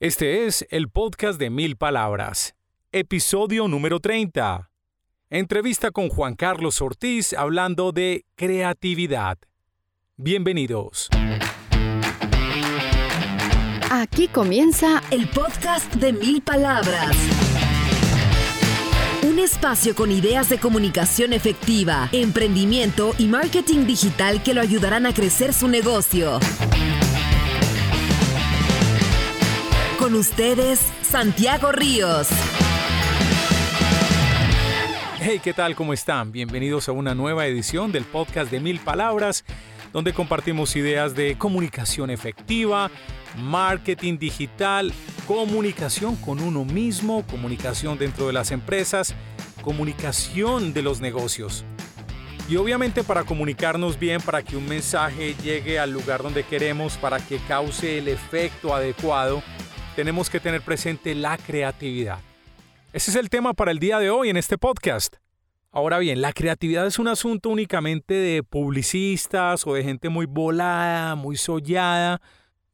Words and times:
Este 0.00 0.46
es 0.46 0.66
el 0.70 0.88
podcast 0.88 1.38
de 1.38 1.50
Mil 1.50 1.76
Palabras, 1.76 2.54
episodio 2.90 3.68
número 3.68 4.00
30. 4.00 4.70
Entrevista 5.28 5.90
con 5.90 6.08
Juan 6.08 6.36
Carlos 6.36 6.80
Ortiz 6.80 7.34
hablando 7.34 7.92
de 7.92 8.24
creatividad. 8.34 9.36
Bienvenidos. 10.16 11.10
Aquí 13.90 14.28
comienza 14.28 15.02
el 15.10 15.28
podcast 15.28 15.94
de 15.96 16.14
Mil 16.14 16.40
Palabras. 16.40 17.14
Un 19.22 19.38
espacio 19.38 19.94
con 19.94 20.10
ideas 20.10 20.48
de 20.48 20.56
comunicación 20.56 21.34
efectiva, 21.34 22.08
emprendimiento 22.12 23.12
y 23.18 23.26
marketing 23.26 23.84
digital 23.84 24.42
que 24.42 24.54
lo 24.54 24.62
ayudarán 24.62 25.04
a 25.04 25.12
crecer 25.12 25.52
su 25.52 25.68
negocio. 25.68 26.40
Con 30.10 30.18
ustedes, 30.18 30.80
Santiago 31.02 31.70
Ríos. 31.70 32.26
Hey, 35.20 35.40
¿qué 35.40 35.52
tal? 35.52 35.76
¿Cómo 35.76 35.92
están? 35.92 36.32
Bienvenidos 36.32 36.88
a 36.88 36.92
una 36.92 37.14
nueva 37.14 37.46
edición 37.46 37.92
del 37.92 38.04
podcast 38.04 38.50
de 38.50 38.58
Mil 38.58 38.80
Palabras, 38.80 39.44
donde 39.92 40.12
compartimos 40.12 40.74
ideas 40.74 41.14
de 41.14 41.38
comunicación 41.38 42.10
efectiva, 42.10 42.90
marketing 43.36 44.18
digital, 44.18 44.92
comunicación 45.28 46.16
con 46.16 46.40
uno 46.40 46.64
mismo, 46.64 47.24
comunicación 47.28 47.96
dentro 47.96 48.26
de 48.26 48.32
las 48.32 48.50
empresas, 48.50 49.14
comunicación 49.62 50.72
de 50.72 50.82
los 50.82 51.00
negocios. 51.00 51.64
Y 52.48 52.56
obviamente 52.56 53.04
para 53.04 53.22
comunicarnos 53.22 53.96
bien, 53.96 54.20
para 54.20 54.42
que 54.42 54.56
un 54.56 54.66
mensaje 54.66 55.36
llegue 55.40 55.78
al 55.78 55.92
lugar 55.92 56.20
donde 56.20 56.42
queremos, 56.42 56.96
para 56.96 57.20
que 57.20 57.38
cause 57.46 57.98
el 57.98 58.08
efecto 58.08 58.74
adecuado, 58.74 59.40
tenemos 59.96 60.30
que 60.30 60.40
tener 60.40 60.62
presente 60.62 61.14
la 61.14 61.36
creatividad. 61.36 62.18
Ese 62.92 63.10
es 63.10 63.16
el 63.16 63.30
tema 63.30 63.54
para 63.54 63.70
el 63.70 63.78
día 63.78 63.98
de 63.98 64.10
hoy 64.10 64.30
en 64.30 64.36
este 64.36 64.58
podcast. 64.58 65.16
Ahora 65.72 65.98
bien, 65.98 66.20
la 66.20 66.32
creatividad 66.32 66.86
es 66.86 66.98
un 66.98 67.08
asunto 67.08 67.48
únicamente 67.48 68.14
de 68.14 68.42
publicistas 68.42 69.66
o 69.66 69.74
de 69.74 69.84
gente 69.84 70.08
muy 70.08 70.26
volada, 70.26 71.14
muy 71.14 71.36
sollada. 71.36 72.20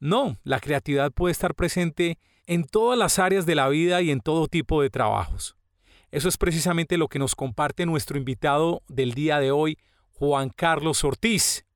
No, 0.00 0.38
la 0.44 0.60
creatividad 0.60 1.12
puede 1.12 1.32
estar 1.32 1.54
presente 1.54 2.18
en 2.46 2.64
todas 2.64 2.98
las 2.98 3.18
áreas 3.18 3.44
de 3.44 3.54
la 3.54 3.68
vida 3.68 4.00
y 4.00 4.10
en 4.10 4.20
todo 4.20 4.46
tipo 4.46 4.80
de 4.80 4.90
trabajos. 4.90 5.56
Eso 6.10 6.28
es 6.28 6.38
precisamente 6.38 6.96
lo 6.96 7.08
que 7.08 7.18
nos 7.18 7.34
comparte 7.34 7.84
nuestro 7.84 8.16
invitado 8.16 8.82
del 8.88 9.12
día 9.12 9.38
de 9.38 9.50
hoy, 9.50 9.78
Juan 10.12 10.48
Carlos 10.48 11.04
Ortiz. 11.04 11.66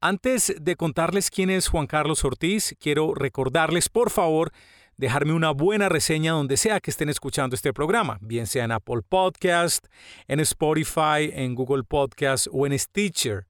Antes 0.00 0.54
de 0.60 0.76
contarles 0.76 1.30
quién 1.30 1.50
es 1.50 1.68
Juan 1.68 1.86
Carlos 1.86 2.24
Ortiz, 2.24 2.76
quiero 2.78 3.14
recordarles, 3.14 3.88
por 3.88 4.10
favor, 4.10 4.52
dejarme 5.00 5.32
una 5.32 5.52
buena 5.52 5.88
reseña 5.88 6.32
donde 6.32 6.58
sea 6.58 6.78
que 6.78 6.90
estén 6.90 7.08
escuchando 7.08 7.56
este 7.56 7.72
programa, 7.72 8.18
bien 8.20 8.46
sea 8.46 8.64
en 8.64 8.72
Apple 8.72 9.00
Podcast, 9.08 9.86
en 10.28 10.40
Spotify, 10.40 11.30
en 11.32 11.54
Google 11.54 11.84
Podcast 11.84 12.48
o 12.52 12.66
en 12.66 12.78
Stitcher. 12.78 13.46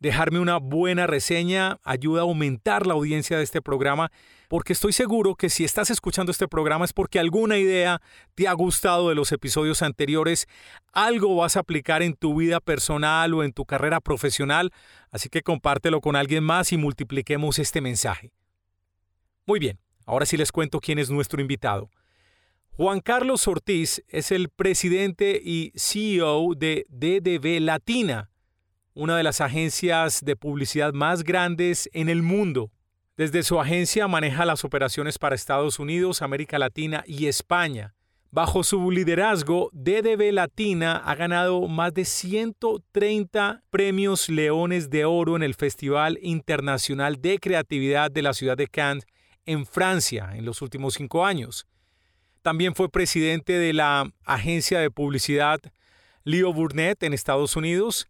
Dejarme 0.00 0.40
una 0.40 0.56
buena 0.56 1.06
reseña 1.06 1.78
ayuda 1.84 2.22
a 2.22 2.24
aumentar 2.24 2.88
la 2.88 2.94
audiencia 2.94 3.36
de 3.36 3.44
este 3.44 3.62
programa 3.62 4.10
porque 4.48 4.72
estoy 4.72 4.92
seguro 4.92 5.36
que 5.36 5.48
si 5.48 5.62
estás 5.62 5.90
escuchando 5.90 6.32
este 6.32 6.48
programa 6.48 6.86
es 6.86 6.92
porque 6.92 7.20
alguna 7.20 7.56
idea 7.56 8.02
te 8.34 8.48
ha 8.48 8.52
gustado 8.54 9.10
de 9.10 9.14
los 9.14 9.30
episodios 9.30 9.82
anteriores, 9.82 10.48
algo 10.92 11.36
vas 11.36 11.56
a 11.56 11.60
aplicar 11.60 12.02
en 12.02 12.14
tu 12.14 12.34
vida 12.34 12.58
personal 12.58 13.32
o 13.34 13.44
en 13.44 13.52
tu 13.52 13.64
carrera 13.64 14.00
profesional, 14.00 14.72
así 15.12 15.28
que 15.28 15.42
compártelo 15.42 16.00
con 16.00 16.16
alguien 16.16 16.42
más 16.42 16.72
y 16.72 16.78
multipliquemos 16.78 17.60
este 17.60 17.80
mensaje. 17.80 18.32
Muy 19.46 19.60
bien, 19.60 19.78
Ahora 20.10 20.26
sí 20.26 20.36
les 20.36 20.50
cuento 20.50 20.80
quién 20.80 20.98
es 20.98 21.08
nuestro 21.08 21.40
invitado. 21.40 21.88
Juan 22.72 22.98
Carlos 22.98 23.46
Ortiz 23.46 24.02
es 24.08 24.32
el 24.32 24.48
presidente 24.48 25.40
y 25.40 25.72
CEO 25.76 26.54
de 26.56 26.84
DDB 26.88 27.60
Latina, 27.60 28.28
una 28.92 29.16
de 29.16 29.22
las 29.22 29.40
agencias 29.40 30.24
de 30.24 30.34
publicidad 30.34 30.92
más 30.94 31.22
grandes 31.22 31.88
en 31.92 32.08
el 32.08 32.24
mundo. 32.24 32.72
Desde 33.16 33.44
su 33.44 33.60
agencia 33.60 34.08
maneja 34.08 34.44
las 34.44 34.64
operaciones 34.64 35.16
para 35.16 35.36
Estados 35.36 35.78
Unidos, 35.78 36.22
América 36.22 36.58
Latina 36.58 37.04
y 37.06 37.26
España. 37.26 37.94
Bajo 38.32 38.64
su 38.64 38.90
liderazgo, 38.90 39.70
DDB 39.72 40.32
Latina 40.32 40.96
ha 40.96 41.14
ganado 41.14 41.68
más 41.68 41.94
de 41.94 42.04
130 42.04 43.62
premios 43.70 44.28
Leones 44.28 44.90
de 44.90 45.04
Oro 45.04 45.36
en 45.36 45.44
el 45.44 45.54
Festival 45.54 46.18
Internacional 46.20 47.22
de 47.22 47.38
Creatividad 47.38 48.10
de 48.10 48.22
la 48.22 48.34
ciudad 48.34 48.56
de 48.56 48.66
Cannes 48.66 49.06
en 49.46 49.66
Francia 49.66 50.30
en 50.34 50.44
los 50.44 50.62
últimos 50.62 50.94
cinco 50.94 51.24
años. 51.24 51.66
También 52.42 52.74
fue 52.74 52.88
presidente 52.88 53.52
de 53.54 53.72
la 53.72 54.10
agencia 54.24 54.80
de 54.80 54.90
publicidad 54.90 55.60
Leo 56.24 56.52
Burnett 56.52 57.02
en 57.02 57.12
Estados 57.12 57.56
Unidos. 57.56 58.08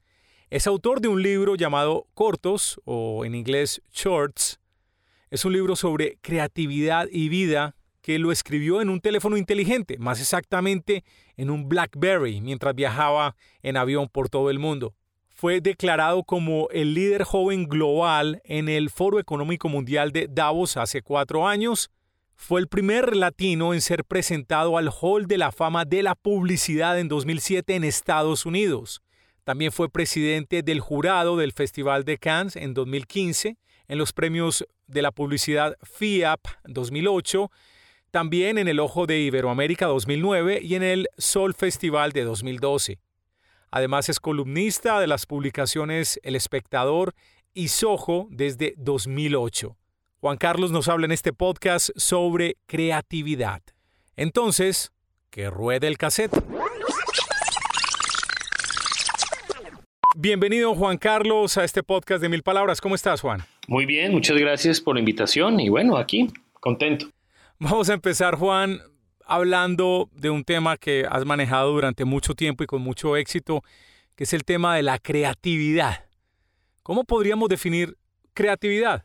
Es 0.51 0.67
autor 0.67 1.01
de 1.01 1.09
un 1.09 1.23
libro 1.23 1.55
llamado 1.55 2.07
Cortos, 2.15 2.81
o 2.85 3.25
en 3.25 3.35
inglés 3.35 3.83
Shorts. 3.93 4.61
Es 5.31 5.45
un 5.45 5.53
libro 5.53 5.77
sobre 5.77 6.19
creatividad 6.21 7.09
y 7.11 7.29
vida 7.29 7.77
que 8.03 8.19
lo 8.19 8.33
escribió 8.33 8.81
en 8.81 8.89
un 8.89 9.01
teléfono 9.01 9.37
inteligente, 9.37 9.99
más 9.99 10.21
exactamente 10.21 11.05
en 11.37 11.51
un 11.51 11.69
BlackBerry, 11.69 12.41
mientras 12.41 12.75
viajaba 12.75 13.37
en 13.63 13.77
avión 13.77 14.09
por 14.09 14.29
todo 14.29 14.51
el 14.51 14.59
mundo 14.59 14.95
fue 15.41 15.63
declarado 15.63 16.23
como 16.23 16.69
el 16.69 16.93
líder 16.93 17.25
joven 17.25 17.65
global 17.67 18.43
en 18.45 18.69
el 18.69 18.91
Foro 18.91 19.19
Económico 19.19 19.71
Mundial 19.71 20.13
de 20.13 20.29
Davos 20.31 20.77
hace 20.77 21.01
cuatro 21.01 21.49
años. 21.49 21.89
Fue 22.35 22.61
el 22.61 22.69
primer 22.69 23.17
latino 23.17 23.73
en 23.73 23.81
ser 23.81 24.05
presentado 24.05 24.77
al 24.77 24.91
Hall 24.91 25.27
de 25.27 25.39
la 25.39 25.51
Fama 25.51 25.87
de 25.87 26.03
la 26.03 26.15
Publicidad 26.15 26.99
en 26.99 27.09
2007 27.09 27.75
en 27.75 27.85
Estados 27.85 28.45
Unidos. 28.45 29.01
También 29.43 29.73
fue 29.73 29.89
presidente 29.89 30.63
del 30.63 30.81
jurado 30.81 31.39
del 31.39 31.53
Festival 31.53 32.05
de 32.05 32.19
Cannes 32.19 32.57
en 32.57 32.75
2015, 32.75 33.57
en 33.89 33.97
los 33.97 34.13
premios 34.13 34.67
de 34.89 35.01
la 35.01 35.11
publicidad 35.11 35.75
FIAP 35.83 36.41
2008, 36.65 37.51
también 38.11 38.59
en 38.59 38.69
el 38.69 38.79
Ojo 38.79 39.07
de 39.07 39.21
Iberoamérica 39.21 39.87
2009 39.87 40.61
y 40.63 40.75
en 40.75 40.83
el 40.83 41.09
Sol 41.17 41.55
Festival 41.55 42.13
de 42.13 42.25
2012. 42.25 42.99
Además 43.73 44.09
es 44.09 44.19
columnista 44.19 44.99
de 44.99 45.07
las 45.07 45.27
publicaciones 45.27 46.19
El 46.25 46.35
Espectador 46.35 47.15
y 47.55 47.69
Soho 47.69 48.27
desde 48.31 48.75
2008. 48.79 49.77
Juan 50.21 50.39
Carlos 50.39 50.73
nos 50.73 50.89
habla 50.89 51.07
en 51.07 51.13
este 51.13 51.33
podcast 51.33 51.91
sobre 51.95 52.57
creatividad. 52.67 53.63
Entonces, 54.17 54.91
que 55.31 55.49
ruede 55.51 55.87
el 55.87 55.99
cassette. 55.99 56.33
Bienvenido 60.17 60.75
Juan 60.75 60.99
Carlos 60.99 61.57
a 61.57 61.63
este 61.63 61.85
podcast 61.85 62.21
de 62.21 62.29
Mil 62.29 62.43
Palabras. 62.43 62.81
¿Cómo 62.81 62.97
estás, 62.97 63.21
Juan? 63.21 63.45
Muy 63.69 63.87
bien, 63.87 64.11
muchas 64.11 64.37
gracias 64.37 64.81
por 64.81 64.97
la 64.97 64.99
invitación 64.99 65.61
y 65.61 65.69
bueno, 65.69 65.97
aquí, 65.97 66.27
contento. 66.55 67.07
Vamos 67.61 67.89
a 67.89 67.95
empezar, 67.95 68.35
Juan, 68.35 68.81
hablando 69.31 70.11
de 70.13 70.29
un 70.29 70.43
tema 70.43 70.77
que 70.77 71.07
has 71.09 71.25
manejado 71.25 71.71
durante 71.73 72.05
mucho 72.05 72.35
tiempo 72.35 72.65
y 72.65 72.67
con 72.67 72.83
mucho 72.83 73.17
éxito, 73.17 73.63
que 74.17 74.25
es 74.25 74.33
el 74.33 74.45
tema 74.45 74.75
de 74.75 74.83
la 74.83 74.99
creatividad. 74.99 76.05
¿Cómo 76.83 77.05
podríamos 77.05 77.49
definir 77.49 77.97
creatividad? 78.35 79.05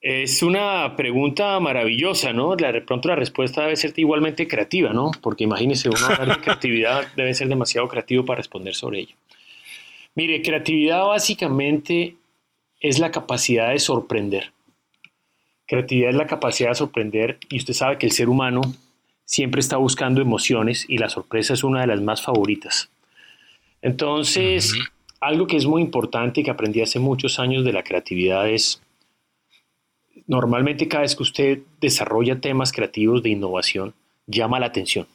Es 0.00 0.42
una 0.42 0.94
pregunta 0.96 1.58
maravillosa, 1.58 2.32
¿no? 2.32 2.54
de 2.54 2.80
pronto 2.82 3.08
la 3.08 3.16
respuesta 3.16 3.62
debe 3.62 3.74
ser 3.74 3.92
igualmente 3.96 4.46
creativa, 4.46 4.92
¿no? 4.92 5.10
Porque 5.20 5.44
imagínese, 5.44 5.88
uno 5.88 6.06
hablar 6.06 6.36
de 6.36 6.42
creatividad 6.42 7.12
debe 7.16 7.34
ser 7.34 7.48
demasiado 7.48 7.88
creativo 7.88 8.24
para 8.24 8.36
responder 8.36 8.74
sobre 8.74 9.00
ello. 9.00 9.16
Mire, 10.14 10.42
creatividad 10.42 11.04
básicamente 11.04 12.14
es 12.80 13.00
la 13.00 13.10
capacidad 13.10 13.70
de 13.70 13.80
sorprender. 13.80 14.52
Creatividad 15.66 16.10
es 16.10 16.16
la 16.16 16.26
capacidad 16.26 16.68
de 16.68 16.74
sorprender 16.76 17.38
y 17.48 17.56
usted 17.56 17.72
sabe 17.74 17.98
que 17.98 18.06
el 18.06 18.12
ser 18.12 18.28
humano 18.28 18.60
siempre 19.24 19.60
está 19.60 19.76
buscando 19.76 20.20
emociones 20.20 20.84
y 20.88 20.98
la 20.98 21.08
sorpresa 21.08 21.54
es 21.54 21.64
una 21.64 21.80
de 21.80 21.86
las 21.86 22.00
más 22.00 22.22
favoritas. 22.22 22.90
Entonces, 23.82 24.74
algo 25.20 25.46
que 25.46 25.56
es 25.56 25.66
muy 25.66 25.82
importante 25.82 26.40
y 26.40 26.44
que 26.44 26.50
aprendí 26.50 26.80
hace 26.80 26.98
muchos 26.98 27.38
años 27.38 27.64
de 27.64 27.72
la 27.72 27.82
creatividad 27.82 28.48
es, 28.48 28.82
normalmente 30.26 30.88
cada 30.88 31.02
vez 31.02 31.16
que 31.16 31.22
usted 31.22 31.62
desarrolla 31.80 32.40
temas 32.40 32.72
creativos 32.72 33.22
de 33.22 33.30
innovación, 33.30 33.94
llama 34.26 34.60
la 34.60 34.66
atención. 34.66 35.06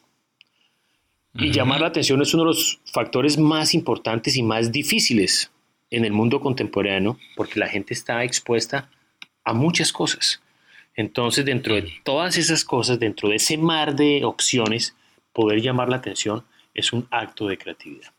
Y 1.36 1.52
llamar 1.52 1.82
la 1.82 1.88
atención 1.88 2.22
es 2.22 2.34
uno 2.34 2.44
de 2.44 2.48
los 2.48 2.80
factores 2.92 3.38
más 3.38 3.74
importantes 3.74 4.36
y 4.36 4.44
más 4.44 4.72
difíciles 4.72 5.52
en 5.92 6.04
el 6.04 6.12
mundo 6.12 6.42
contemporáneo, 6.42 7.18
porque 7.36 7.60
la 7.60 7.68
gente 7.68 7.94
está 7.94 8.24
expuesta 8.24 8.90
a 9.44 9.54
muchas 9.54 9.94
cosas. 9.94 10.42
Entonces, 10.96 11.46
dentro 11.46 11.76
de 11.76 11.92
todas 12.04 12.38
esas 12.38 12.66
cosas, 12.66 13.00
dentro 13.00 13.30
de 13.30 13.36
ese 13.36 13.58
mar 13.58 13.96
de 13.96 14.26
opciones, 14.26 14.96
poder 15.34 15.62
llamar 15.62 15.90
la 15.90 15.98
atención 15.98 16.44
es 16.74 16.92
un 16.94 17.08
acto 17.12 17.48
de 17.48 17.58
creatividad. 17.58 18.12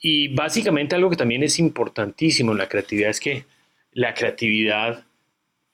Y 0.00 0.28
básicamente 0.28 0.94
algo 0.94 1.10
que 1.10 1.16
también 1.16 1.42
es 1.42 1.58
importantísimo 1.58 2.52
en 2.52 2.58
la 2.58 2.68
creatividad 2.68 3.10
es 3.10 3.20
que 3.20 3.44
la 3.92 4.12
creatividad 4.14 5.04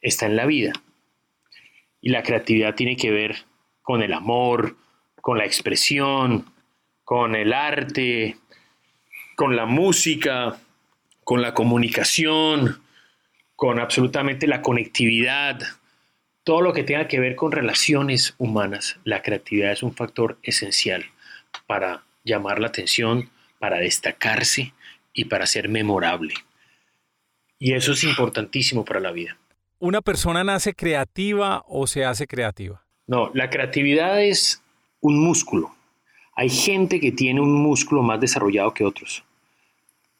está 0.01 0.27
en 0.27 0.37
la 0.37 0.47
vida. 0.47 0.73
Y 2.01 2.11
la 2.11 2.23
creatividad 2.23 2.75
tiene 2.75 2.97
que 2.97 3.11
ver 3.11 3.45
con 3.83 4.03
el 4.03 4.13
amor, 4.13 4.77
con 5.21 5.39
la 5.39 5.45
expresión, 5.45 6.47
con 7.05 7.35
el 7.35 7.53
arte, 7.53 8.37
con 9.37 9.57
la 9.57 9.67
música, 9.67 10.59
con 11.25 11.43
la 11.43 11.55
comunicación, 11.55 12.83
con 13.57 13.79
absolutamente 13.79 14.47
la 14.47 14.63
conectividad, 14.63 15.61
todo 16.51 16.63
lo 16.63 16.73
que 16.73 16.83
tenga 16.83 17.07
que 17.07 17.21
ver 17.21 17.37
con 17.37 17.53
relaciones 17.53 18.35
humanas. 18.37 18.99
La 19.05 19.23
creatividad 19.23 19.71
es 19.71 19.85
un 19.85 19.95
factor 19.95 20.37
esencial 20.43 21.05
para 21.69 22.03
llamar 22.25 22.59
la 22.59 22.67
atención, 22.67 23.31
para 23.61 23.79
destacarse 23.79 24.73
y 25.15 25.27
para 25.27 25.47
ser 25.47 25.69
memorable. 25.69 26.35
Y 27.61 27.75
eso 27.75 27.93
es 27.93 28.03
importantísimo 28.03 28.85
para 28.85 28.99
la 28.99 29.13
vida. 29.13 29.39
¿Una 29.79 30.01
persona 30.01 30.43
nace 30.43 30.75
creativa 30.75 31.63
o 31.69 31.87
se 31.87 32.05
hace 32.05 32.27
creativa? 32.27 32.83
No, 33.07 33.31
la 33.33 33.49
creatividad 33.49 34.21
es 34.21 34.61
un 34.99 35.23
músculo. 35.25 35.73
Hay 36.35 36.49
gente 36.49 36.99
que 36.99 37.13
tiene 37.13 37.41
un 37.41 37.63
músculo 37.63 38.03
más 38.03 38.21
desarrollado 38.21 38.75
que 38.75 38.83
otros. 38.83 39.23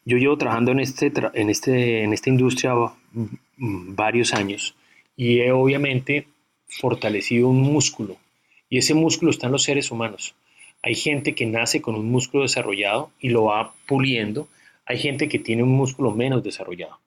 Yo 0.05 0.15
llevo 0.15 0.37
trabajando 0.37 0.71
en, 0.71 0.79
este, 0.79 1.11
en, 1.33 1.49
este, 1.49 2.05
en 2.05 2.13
esta 2.13 2.29
industria 2.29 2.73
varios 3.57 4.33
años 4.33 4.77
y 5.15 5.39
he 5.39 5.51
obviamente 5.51 6.27
fortalecido 6.67 7.47
un 7.47 7.61
músculo. 7.61 8.17
Y 8.69 8.77
ese 8.77 8.93
músculo 8.93 9.31
está 9.31 9.47
en 9.47 9.53
los 9.53 9.63
seres 9.63 9.91
humanos. 9.91 10.35
Hay 10.81 10.95
gente 10.95 11.35
que 11.35 11.45
nace 11.45 11.81
con 11.81 11.95
un 11.95 12.09
músculo 12.09 12.43
desarrollado 12.43 13.11
y 13.19 13.29
lo 13.29 13.45
va 13.45 13.73
puliendo. 13.87 14.47
Hay 14.85 14.97
gente 14.97 15.29
que 15.29 15.39
tiene 15.39 15.63
un 15.63 15.71
músculo 15.71 16.11
menos 16.11 16.43
desarrollado. 16.43 16.99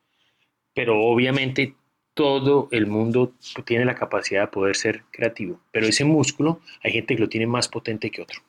Pero 0.75 1.01
obviamente 1.01 1.75
todo 2.15 2.69
el 2.71 2.87
mundo 2.87 3.33
tiene 3.65 3.85
la 3.85 3.97
capacidad 3.97 4.43
de 4.43 4.49
poder 4.49 4.77
ser 4.77 5.03
creativo. 5.11 5.61
Pero 5.73 5.87
ese 5.87 6.05
músculo 6.05 6.61
hay 6.83 6.93
gente 6.93 7.17
que 7.17 7.23
lo 7.23 7.29
tiene 7.29 7.47
más 7.47 7.69
potente 7.69 8.11
que 8.11 8.23
otro. 8.23 8.41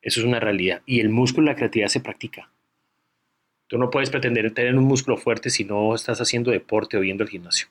Eso 0.00 0.20
es 0.20 0.26
una 0.26 0.40
realidad. 0.40 0.82
Y 0.86 1.00
el 1.00 1.10
músculo, 1.10 1.46
la 1.46 1.56
creatividad 1.56 1.88
se 1.88 2.00
practica. 2.00 2.50
Tú 3.66 3.76
no 3.76 3.90
puedes 3.90 4.10
pretender 4.10 4.54
tener 4.54 4.76
un 4.76 4.84
músculo 4.84 5.16
fuerte 5.16 5.50
si 5.50 5.64
no 5.64 5.94
estás 5.94 6.20
haciendo 6.20 6.52
deporte 6.52 6.96
o 6.96 7.00
viendo 7.00 7.24
el 7.24 7.30
gimnasio. 7.30 7.66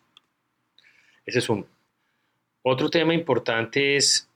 Ese 1.26 1.40
es 1.40 1.50
uno. 1.50 1.66
Otro 2.62 2.90
tema 2.90 3.14
importante 3.14 3.96
es 3.96 4.28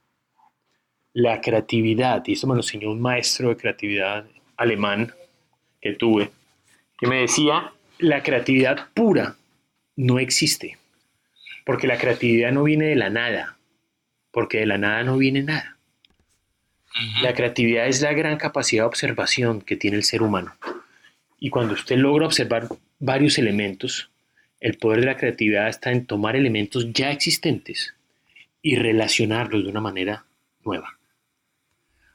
la 1.14 1.42
creatividad. 1.42 2.24
Y 2.26 2.34
esto 2.34 2.48
me 2.48 2.56
lo 2.56 2.62
enseñó 2.62 2.92
un 2.92 3.02
maestro 3.02 3.50
de 3.50 3.58
creatividad 3.58 4.26
alemán 4.58 5.14
que 5.82 5.94
tuve, 5.94 6.32
que 6.98 7.08
me 7.08 7.22
decía, 7.22 7.72
la 7.98 8.24
creatividad 8.24 8.90
pura 8.94 9.36
no 9.96 10.20
existe. 10.20 10.78
Porque 11.66 11.88
la 11.88 11.98
creatividad 11.98 12.52
no 12.52 12.64
viene 12.64 12.86
de 12.86 12.96
la 12.96 13.10
nada. 13.10 13.58
Porque 14.32 14.60
de 14.60 14.66
la 14.66 14.78
nada 14.78 15.04
no 15.04 15.18
viene 15.18 15.44
nada. 15.44 15.78
La 17.22 17.34
creatividad 17.34 17.88
es 17.88 18.02
la 18.02 18.14
gran 18.14 18.38
capacidad 18.38 18.84
de 18.84 18.88
observación 18.88 19.62
que 19.62 19.76
tiene 19.76 19.98
el 19.98 20.04
ser 20.04 20.22
humano. 20.22 20.56
Y 21.40 21.50
cuando 21.50 21.74
usted 21.74 21.98
logra 21.98 22.26
observar 22.26 22.68
varios 23.00 23.38
elementos, 23.38 24.10
el 24.60 24.78
poder 24.78 25.00
de 25.02 25.06
la 25.06 25.18
creatividad 25.18 25.70
está 25.70 25.92
en 25.92 26.06
tomar 26.06 26.36
elementos 26.36 26.92
ya 26.92 27.12
existentes 27.12 27.96
y 28.62 28.76
relacionarlos 28.76 29.64
de 29.64 29.70
una 29.70 29.80
manera 29.80 30.26
nueva. 30.66 30.98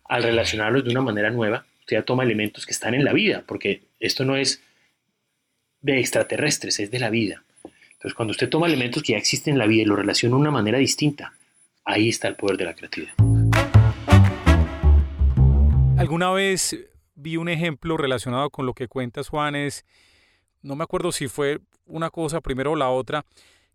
Al 0.05 0.23
relacionarlos 0.23 0.85
de 0.85 0.91
una 0.91 1.01
manera 1.01 1.31
nueva, 1.31 1.65
usted 1.81 1.97
ya 1.97 2.03
toma 2.03 2.23
elementos 2.23 2.67
que 2.67 2.73
están 2.73 2.95
en 2.95 3.05
la 3.05 3.15
vida, 3.15 3.45
porque 3.47 3.83
esto 3.99 4.25
no 4.25 4.37
es 4.37 4.63
de 5.81 5.99
extraterrestres, 5.99 6.81
es 6.81 6.91
de 6.91 6.99
la 6.99 7.09
vida. 7.09 7.43
Entonces, 7.93 8.15
cuando 8.15 8.33
usted 8.33 8.51
toma 8.51 8.67
elementos 8.67 9.03
que 9.03 9.13
ya 9.13 9.19
existen 9.19 9.55
en 9.55 9.59
la 9.59 9.67
vida 9.67 9.83
y 9.83 9.87
los 9.87 9.99
relaciona 9.99 10.35
de 10.35 10.41
una 10.43 10.51
manera 10.51 10.79
distinta, 10.79 11.33
ahí 11.85 12.11
está 12.11 12.29
el 12.29 12.37
poder 12.37 12.59
de 12.59 12.65
la 12.67 12.75
creatividad. 12.75 13.15
¿Alguna 15.97 16.31
vez 16.33 16.77
vi 17.15 17.39
un 17.39 17.49
ejemplo 17.49 17.97
relacionado 17.97 18.51
con 18.51 18.67
lo 18.67 18.75
que 18.75 18.89
cuentas, 18.89 19.29
Juan, 19.29 19.55
es, 19.55 19.87
no 20.65 20.77
me 20.77 20.83
acuerdo 20.83 21.13
si 21.13 21.29
fue 21.29 21.61
una 21.87 22.11
cosa 22.11 22.41
primero 22.41 22.73
o 22.73 22.77
la 22.77 22.89
otra, 22.89 23.25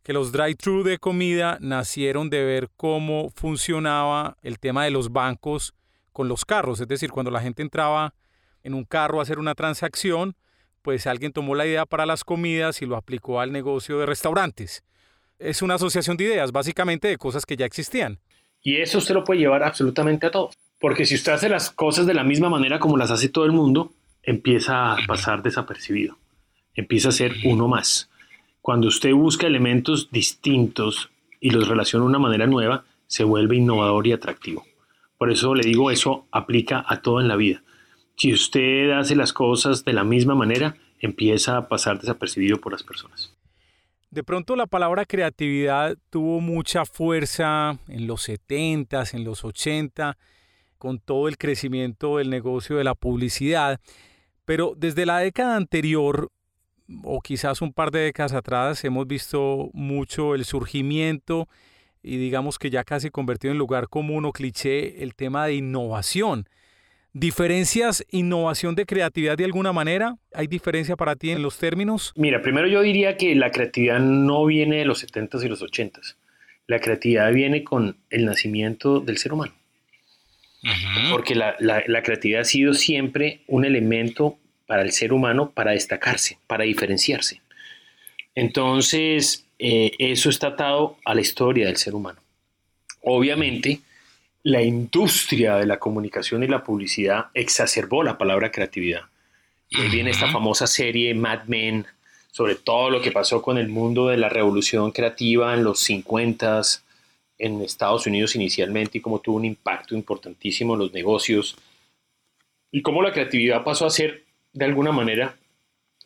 que 0.03 0.11
los 0.11 0.31
drive-thru 0.31 0.83
de 0.83 0.97
comida 0.97 1.57
nacieron 1.61 2.29
de 2.29 2.43
ver 2.43 2.69
cómo 2.75 3.29
funcionaba 3.35 4.37
el 4.41 4.59
tema 4.59 4.83
de 4.83 4.91
los 4.91 5.11
bancos 5.11 5.73
con 6.11 6.27
los 6.27 6.45
carros, 6.45 6.81
es 6.81 6.87
decir, 6.87 7.11
cuando 7.11 7.31
la 7.31 7.41
gente 7.41 7.61
entraba 7.61 8.15
en 8.63 8.73
un 8.73 8.83
carro 8.83 9.19
a 9.19 9.23
hacer 9.23 9.39
una 9.39 9.55
transacción, 9.55 10.35
pues 10.81 11.05
alguien 11.05 11.31
tomó 11.31 11.53
la 11.55 11.67
idea 11.67 11.85
para 11.85 12.05
las 12.05 12.23
comidas 12.23 12.81
y 12.81 12.85
lo 12.85 12.97
aplicó 12.97 13.39
al 13.39 13.51
negocio 13.51 13.99
de 13.99 14.05
restaurantes. 14.05 14.83
Es 15.37 15.61
una 15.61 15.75
asociación 15.75 16.17
de 16.17 16.25
ideas, 16.25 16.51
básicamente 16.51 17.07
de 17.07 17.17
cosas 17.17 17.45
que 17.45 17.55
ya 17.55 17.65
existían. 17.65 18.19
Y 18.61 18.77
eso 18.77 18.97
usted 18.97 19.13
lo 19.13 19.23
puede 19.23 19.39
llevar 19.39 19.63
absolutamente 19.63 20.25
a 20.25 20.31
todo. 20.31 20.49
Porque 20.79 21.05
si 21.05 21.15
usted 21.15 21.33
hace 21.33 21.49
las 21.49 21.69
cosas 21.69 22.05
de 22.07 22.13
la 22.13 22.23
misma 22.23 22.49
manera 22.49 22.79
como 22.79 22.97
las 22.97 23.11
hace 23.11 23.29
todo 23.29 23.45
el 23.45 23.51
mundo, 23.51 23.91
empieza 24.23 24.93
a 24.93 24.97
pasar 25.07 25.43
desapercibido. 25.43 26.17
Empieza 26.79 27.09
a 27.09 27.11
ser 27.11 27.35
uno 27.43 27.67
más. 27.67 28.09
Cuando 28.61 28.87
usted 28.87 29.11
busca 29.13 29.47
elementos 29.47 30.11
distintos 30.11 31.09
y 31.41 31.49
los 31.49 31.67
relaciona 31.67 32.03
de 32.03 32.09
una 32.09 32.19
manera 32.19 32.47
nueva, 32.47 32.85
se 33.05 33.25
vuelve 33.25 33.57
innovador 33.57 34.07
y 34.07 34.13
atractivo. 34.13 34.65
Por 35.17 35.29
eso 35.29 35.53
le 35.55 35.63
digo, 35.63 35.91
eso 35.91 36.25
aplica 36.31 36.85
a 36.87 37.01
todo 37.01 37.19
en 37.19 37.27
la 37.27 37.35
vida. 37.35 37.63
Si 38.15 38.31
usted 38.31 38.91
hace 38.91 39.17
las 39.17 39.33
cosas 39.33 39.83
de 39.83 39.91
la 39.91 40.05
misma 40.05 40.35
manera, 40.35 40.77
empieza 41.01 41.57
a 41.57 41.67
pasar 41.67 41.99
desapercibido 41.99 42.61
por 42.61 42.71
las 42.71 42.83
personas. 42.83 43.35
De 44.09 44.23
pronto 44.23 44.55
la 44.55 44.65
palabra 44.65 45.03
creatividad 45.03 45.97
tuvo 46.09 46.39
mucha 46.39 46.85
fuerza 46.85 47.77
en 47.89 48.07
los 48.07 48.29
70s, 48.29 49.15
en 49.15 49.25
los 49.25 49.43
80 49.43 50.17
con 50.77 50.99
todo 50.99 51.27
el 51.27 51.37
crecimiento 51.37 52.17
del 52.19 52.29
negocio 52.29 52.77
de 52.77 52.85
la 52.85 52.95
publicidad, 52.95 53.81
pero 54.45 54.75
desde 54.77 55.05
la 55.05 55.19
década 55.19 55.57
anterior 55.57 56.31
o 57.03 57.21
quizás 57.21 57.61
un 57.61 57.73
par 57.73 57.91
de 57.91 57.99
décadas 57.99 58.33
atrás 58.33 58.83
hemos 58.83 59.07
visto 59.07 59.69
mucho 59.73 60.35
el 60.35 60.45
surgimiento 60.45 61.47
y 62.01 62.17
digamos 62.17 62.57
que 62.57 62.69
ya 62.69 62.83
casi 62.83 63.09
convertido 63.09 63.51
en 63.51 63.57
lugar 63.57 63.87
común 63.89 64.25
o 64.25 64.31
cliché 64.31 65.03
el 65.03 65.15
tema 65.15 65.45
de 65.45 65.55
innovación. 65.55 66.47
¿Diferencias 67.11 68.05
innovación 68.11 68.75
de 68.75 68.85
creatividad 68.85 69.37
de 69.37 69.45
alguna 69.45 69.73
manera? 69.73 70.17
¿Hay 70.33 70.47
diferencia 70.47 70.95
para 70.95 71.15
ti 71.15 71.31
en 71.31 71.41
los 71.41 71.57
términos? 71.57 72.13
Mira, 72.15 72.41
primero 72.41 72.67
yo 72.67 72.81
diría 72.81 73.17
que 73.17 73.33
la 73.35 73.51
creatividad 73.51 73.99
no 73.99 74.45
viene 74.45 74.77
de 74.77 74.85
los 74.85 75.03
70s 75.05 75.43
y 75.43 75.49
los 75.49 75.63
80s. 75.63 76.15
La 76.67 76.79
creatividad 76.79 77.33
viene 77.33 77.63
con 77.63 77.97
el 78.11 78.25
nacimiento 78.25 78.99
del 78.99 79.17
ser 79.17 79.33
humano 79.33 79.53
porque 81.09 81.35
la, 81.35 81.55
creatividad 82.03 82.41
ha 82.41 82.45
sido 82.45 82.73
siempre 82.73 83.41
un 83.47 83.65
elemento 83.65 84.37
para 84.69 84.83
el 84.83 84.91
ser 84.91 85.13
humano 85.13 85.49
para 85.49 85.71
destacarse, 85.71 86.37
para 86.45 86.63
diferenciarse. 86.63 87.41
Entonces, 88.35 89.47
eh, 89.57 89.93
eso 89.97 90.29
está 90.29 90.49
atado 90.49 90.97
a 91.05 91.15
la 91.15 91.21
historia 91.21 91.65
del 91.65 91.77
ser 91.77 91.95
humano. 91.95 92.19
Obviamente, 93.01 93.79
la 94.43 94.61
industria 94.61 95.55
de 95.55 95.65
la 95.65 95.79
comunicación 95.79 96.43
y 96.43 96.47
la 96.47 96.63
publicidad 96.63 97.29
exacerbó 97.33 98.03
la 98.03 98.19
palabra 98.19 98.51
creatividad. 98.51 99.05
Y 99.69 99.87
viene 99.89 100.11
esta 100.11 100.31
famosa 100.31 100.67
serie 100.67 101.15
Mad 101.15 101.45
Men 101.45 101.87
sobre 102.31 102.53
todo 102.53 102.91
lo 102.91 103.01
que 103.01 103.11
pasó 103.11 103.41
con 103.41 103.57
el 103.57 103.69
mundo 103.69 104.09
de 104.09 104.17
la 104.17 104.29
revolución 104.29 104.91
creativa 104.91 105.55
en 105.55 105.63
los 105.63 105.89
50s, 105.89 106.83
en 107.39 107.61
Estados 107.61 108.05
Unidos 108.05 108.35
inicialmente 108.35 108.99
y 108.99 109.01
cómo 109.01 109.17
tuvo 109.17 109.37
un 109.37 109.45
impacto 109.45 109.95
importantísimo 109.95 110.73
en 110.75 110.79
los 110.81 110.93
negocios 110.93 111.57
y 112.71 112.83
cómo 112.83 113.01
la 113.01 113.13
creatividad 113.13 113.63
pasó 113.63 113.87
a 113.87 113.89
ser 113.89 114.28
de 114.53 114.65
alguna 114.65 114.91
manera 114.91 115.35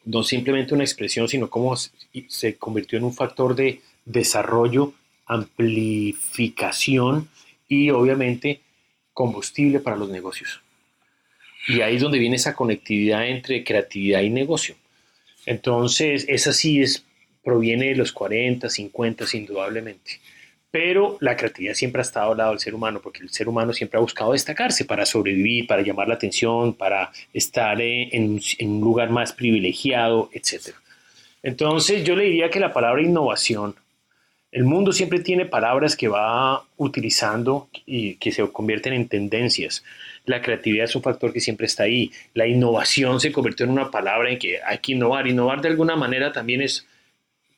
no 0.05 0.23
simplemente 0.23 0.73
una 0.73 0.83
expresión, 0.83 1.27
sino 1.27 1.49
cómo 1.49 1.75
se 1.75 2.57
convirtió 2.57 2.97
en 2.97 3.05
un 3.05 3.13
factor 3.13 3.55
de 3.55 3.81
desarrollo, 4.05 4.93
amplificación 5.25 7.29
y 7.67 7.89
obviamente 7.89 8.61
combustible 9.13 9.79
para 9.79 9.95
los 9.95 10.09
negocios. 10.09 10.61
Y 11.67 11.81
ahí 11.81 11.95
es 11.95 12.01
donde 12.01 12.19
viene 12.19 12.35
esa 12.35 12.55
conectividad 12.55 13.27
entre 13.27 13.63
creatividad 13.63 14.21
y 14.21 14.29
negocio. 14.29 14.75
Entonces, 15.45 16.25
esa 16.27 16.51
sí 16.51 16.81
es, 16.81 17.05
proviene 17.41 17.87
de 17.87 17.95
los 17.95 18.11
40, 18.11 18.69
50, 18.69 19.25
indudablemente 19.33 20.19
pero 20.73 21.17
la 21.19 21.37
creatividad 21.37 21.75
siempre 21.75 21.99
ha 21.99 22.01
estado 22.01 22.31
al 22.31 22.37
lado 22.39 22.49
del 22.49 22.59
ser 22.59 22.73
humano, 22.73 22.99
porque 22.99 23.21
el 23.21 23.29
ser 23.29 23.47
humano 23.47 23.73
siempre 23.73 23.99
ha 23.99 24.01
buscado 24.01 24.31
destacarse 24.31 24.85
para 24.85 25.05
sobrevivir, 25.05 25.67
para 25.67 25.83
llamar 25.83 26.07
la 26.07 26.15
atención, 26.15 26.73
para 26.73 27.11
estar 27.31 27.79
en, 27.79 28.41
un 28.59 28.81
lugar 28.81 29.11
más 29.11 29.33
privilegiado, 29.33 30.31
etc. 30.33 30.75
Entonces 31.43 32.03
yo 32.03 32.15
le 32.15 32.23
diría 32.23 32.49
que 32.49 32.59
la 32.59 32.73
palabra 32.73 33.03
innovación, 33.03 33.75
el 34.51 34.63
mundo 34.63 34.93
siempre 34.93 35.19
tiene 35.19 35.45
palabras 35.45 35.95
que 35.95 36.07
va 36.07 36.65
utilizando 36.77 37.69
y 37.85 38.15
que 38.15 38.31
se 38.31 38.41
convierten 38.51 38.93
en 38.93 39.07
tendencias. 39.07 39.83
La 40.25 40.41
creatividad 40.41 40.85
es 40.85 40.95
un 40.95 41.03
factor 41.03 41.31
que 41.31 41.39
siempre 41.39 41.67
está 41.67 41.83
ahí. 41.83 42.11
La 42.33 42.47
innovación 42.47 43.19
se 43.19 43.31
convirtió 43.31 43.67
en 43.67 43.73
una 43.73 43.91
palabra 43.91 44.31
en 44.31 44.39
que 44.39 44.59
hay 44.65 44.79
que 44.79 44.93
innovar. 44.93 45.27
Innovar 45.27 45.61
de 45.61 45.67
alguna 45.69 45.95
manera 45.95 46.31
también 46.31 46.63
es 46.63 46.87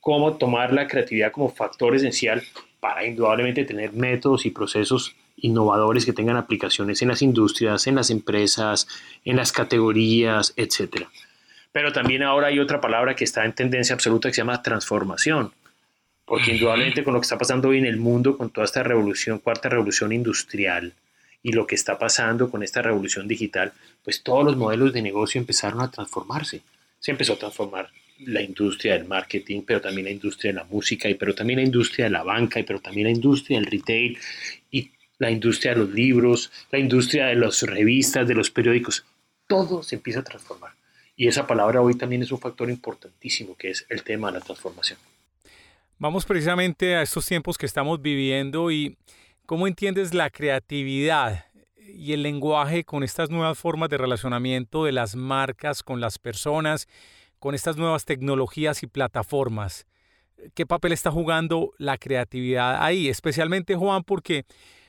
cómo 0.01 0.33
tomar 0.33 0.73
la 0.73 0.85
creatividad 0.85 1.31
como 1.31 1.49
factor 1.49 1.95
esencial 1.95 2.43
para 2.85 3.03
indudablemente 3.03 3.65
tener 3.65 3.93
métodos 3.93 4.45
y 4.45 4.51
procesos 4.51 5.15
innovadores 5.37 6.05
que 6.05 6.13
tengan 6.13 6.37
aplicaciones 6.37 7.01
en 7.01 7.07
las 7.07 7.23
industrias, 7.23 7.87
en 7.87 7.95
las 7.95 8.11
empresas, 8.11 8.87
en 9.23 9.37
las 9.37 9.51
categorías, 9.51 10.53
etc. 10.55 11.07
Pero 11.71 11.91
también 11.91 12.21
ahora 12.21 12.49
hay 12.49 12.59
otra 12.59 12.79
palabra 12.79 13.15
que 13.15 13.23
está 13.23 13.43
en 13.43 13.53
tendencia 13.53 13.95
absoluta 13.95 14.29
que 14.29 14.35
se 14.35 14.41
llama 14.41 14.61
transformación, 14.61 15.51
porque 16.25 16.51
indudablemente 16.51 17.03
con 17.03 17.15
lo 17.15 17.21
que 17.21 17.25
está 17.25 17.39
pasando 17.39 17.69
hoy 17.69 17.79
en 17.79 17.87
el 17.87 17.97
mundo, 17.97 18.37
con 18.37 18.51
toda 18.51 18.65
esta 18.65 18.83
revolución, 18.83 19.39
cuarta 19.39 19.67
revolución 19.67 20.11
industrial, 20.11 20.93
y 21.41 21.53
lo 21.53 21.65
que 21.65 21.73
está 21.73 21.97
pasando 21.97 22.51
con 22.51 22.61
esta 22.61 22.83
revolución 22.83 23.27
digital, 23.27 23.73
pues 24.03 24.21
todos 24.21 24.45
los 24.45 24.57
modelos 24.57 24.93
de 24.93 25.01
negocio 25.01 25.41
empezaron 25.41 25.81
a 25.81 25.89
transformarse. 25.89 26.61
Se 26.99 27.09
empezó 27.09 27.33
a 27.33 27.39
transformar 27.39 27.89
la 28.19 28.41
industria 28.41 28.93
del 28.93 29.05
marketing, 29.05 29.61
pero 29.65 29.81
también 29.81 30.05
la 30.05 30.11
industria 30.11 30.51
de 30.51 30.57
la 30.59 30.63
música, 30.63 31.09
y 31.09 31.15
pero 31.15 31.35
también 31.35 31.59
la 31.59 31.65
industria 31.65 32.05
de 32.05 32.11
la 32.11 32.23
banca, 32.23 32.59
y 32.59 32.63
pero 32.63 32.79
también 32.79 33.07
la 33.07 33.13
industria 33.13 33.59
del 33.59 33.69
retail, 33.69 34.17
y 34.71 34.91
la 35.17 35.31
industria 35.31 35.73
de 35.73 35.79
los 35.79 35.89
libros, 35.89 36.51
la 36.71 36.79
industria 36.79 37.27
de 37.27 37.35
las 37.35 37.61
revistas, 37.61 38.27
de 38.27 38.35
los 38.35 38.49
periódicos. 38.51 39.05
Todo 39.47 39.83
se 39.83 39.95
empieza 39.95 40.21
a 40.21 40.23
transformar. 40.23 40.71
Y 41.15 41.27
esa 41.27 41.47
palabra 41.47 41.81
hoy 41.81 41.95
también 41.95 42.23
es 42.23 42.31
un 42.31 42.39
factor 42.39 42.69
importantísimo, 42.69 43.55
que 43.55 43.69
es 43.69 43.85
el 43.89 44.03
tema 44.03 44.31
de 44.31 44.39
la 44.39 44.45
transformación. 44.45 44.99
Vamos 45.97 46.25
precisamente 46.25 46.95
a 46.95 47.01
estos 47.01 47.25
tiempos 47.25 47.57
que 47.57 47.65
estamos 47.65 48.01
viviendo 48.01 48.69
y 48.69 48.97
¿Cómo 49.45 49.67
entiendes 49.67 50.15
la 50.15 50.31
creatividad 50.31 51.45
y 51.77 52.13
el 52.13 52.23
lenguaje 52.23 52.83
con 52.83 53.03
estas 53.03 53.29
nuevas 53.29 53.59
formas 53.59 53.89
de 53.89 53.99
relacionamiento 53.99 54.85
de 54.85 54.91
las 54.91 55.15
marcas 55.15 55.83
con 55.83 56.01
las 56.01 56.17
personas, 56.17 56.87
con 57.45 57.53
estas 57.53 57.77
nuevas 57.77 58.05
tecnologías 58.05 58.81
y 58.81 58.87
plataformas? 58.87 59.85
¿Qué 60.55 60.65
papel 60.65 60.93
está 60.93 61.11
jugando 61.11 61.73
la 61.77 61.95
creatividad 61.99 62.83
ahí? 62.83 63.07
Especialmente, 63.07 63.75
Juan, 63.75 64.01
porque 64.03 64.45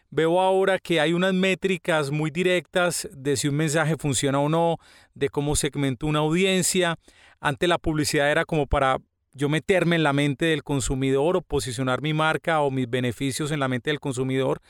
veo 0.09 0.41
ahora 0.41 0.79
que 0.79 0.99
hay 0.99 1.13
unas 1.13 1.35
métricas 1.35 2.11
muy 2.11 2.31
directas 2.31 3.11
de 3.13 3.37
si 3.37 3.49
un 3.49 3.57
mensaje 3.57 3.99
funciona 3.99 4.41
o 4.41 4.49
no, 4.49 4.79
de 5.13 5.29
cómo 5.29 5.55
segmentó 5.55 6.07
una 6.07 6.21
audiencia. 6.21 6.97
Ante 7.41 7.69
la 7.69 7.77
publicidad 7.77 8.31
era 8.31 8.47
como 8.47 8.67
para 8.67 9.01
yo 9.35 9.51
meterme 9.51 9.97
en 9.97 10.03
la 10.03 10.15
mente 10.15 10.47
del 10.47 10.63
consumidor 10.63 11.37
o 11.37 11.43
posicionar 11.43 12.01
mi 12.01 12.15
marca 12.15 12.63
o 12.63 12.71
mis 12.71 12.89
beneficios 12.89 13.51
en 13.51 13.61
la 13.61 13.69
mente 13.69 13.91
del 13.91 14.01
consumidor, 14.01 14.63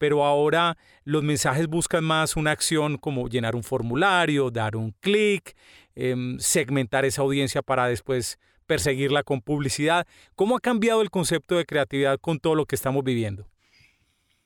pero 0.00 0.24
ahora 0.24 0.78
los 1.04 1.22
mensajes 1.22 1.68
buscan 1.68 2.02
más 2.04 2.34
una 2.34 2.52
acción 2.52 2.96
como 2.96 3.28
llenar 3.28 3.54
un 3.54 3.62
formulario, 3.62 4.50
dar 4.50 4.74
un 4.74 4.92
clic, 4.98 5.54
em, 5.94 6.38
segmentar 6.38 7.04
esa 7.04 7.20
audiencia 7.20 7.60
para 7.60 7.86
después 7.86 8.38
perseguirla 8.64 9.22
con 9.24 9.42
publicidad. 9.42 10.06
¿Cómo 10.36 10.56
ha 10.56 10.60
cambiado 10.60 11.02
el 11.02 11.10
concepto 11.10 11.54
de 11.56 11.66
creatividad 11.66 12.18
con 12.18 12.40
todo 12.40 12.54
lo 12.54 12.64
que 12.64 12.76
estamos 12.76 13.04
viviendo? 13.04 13.46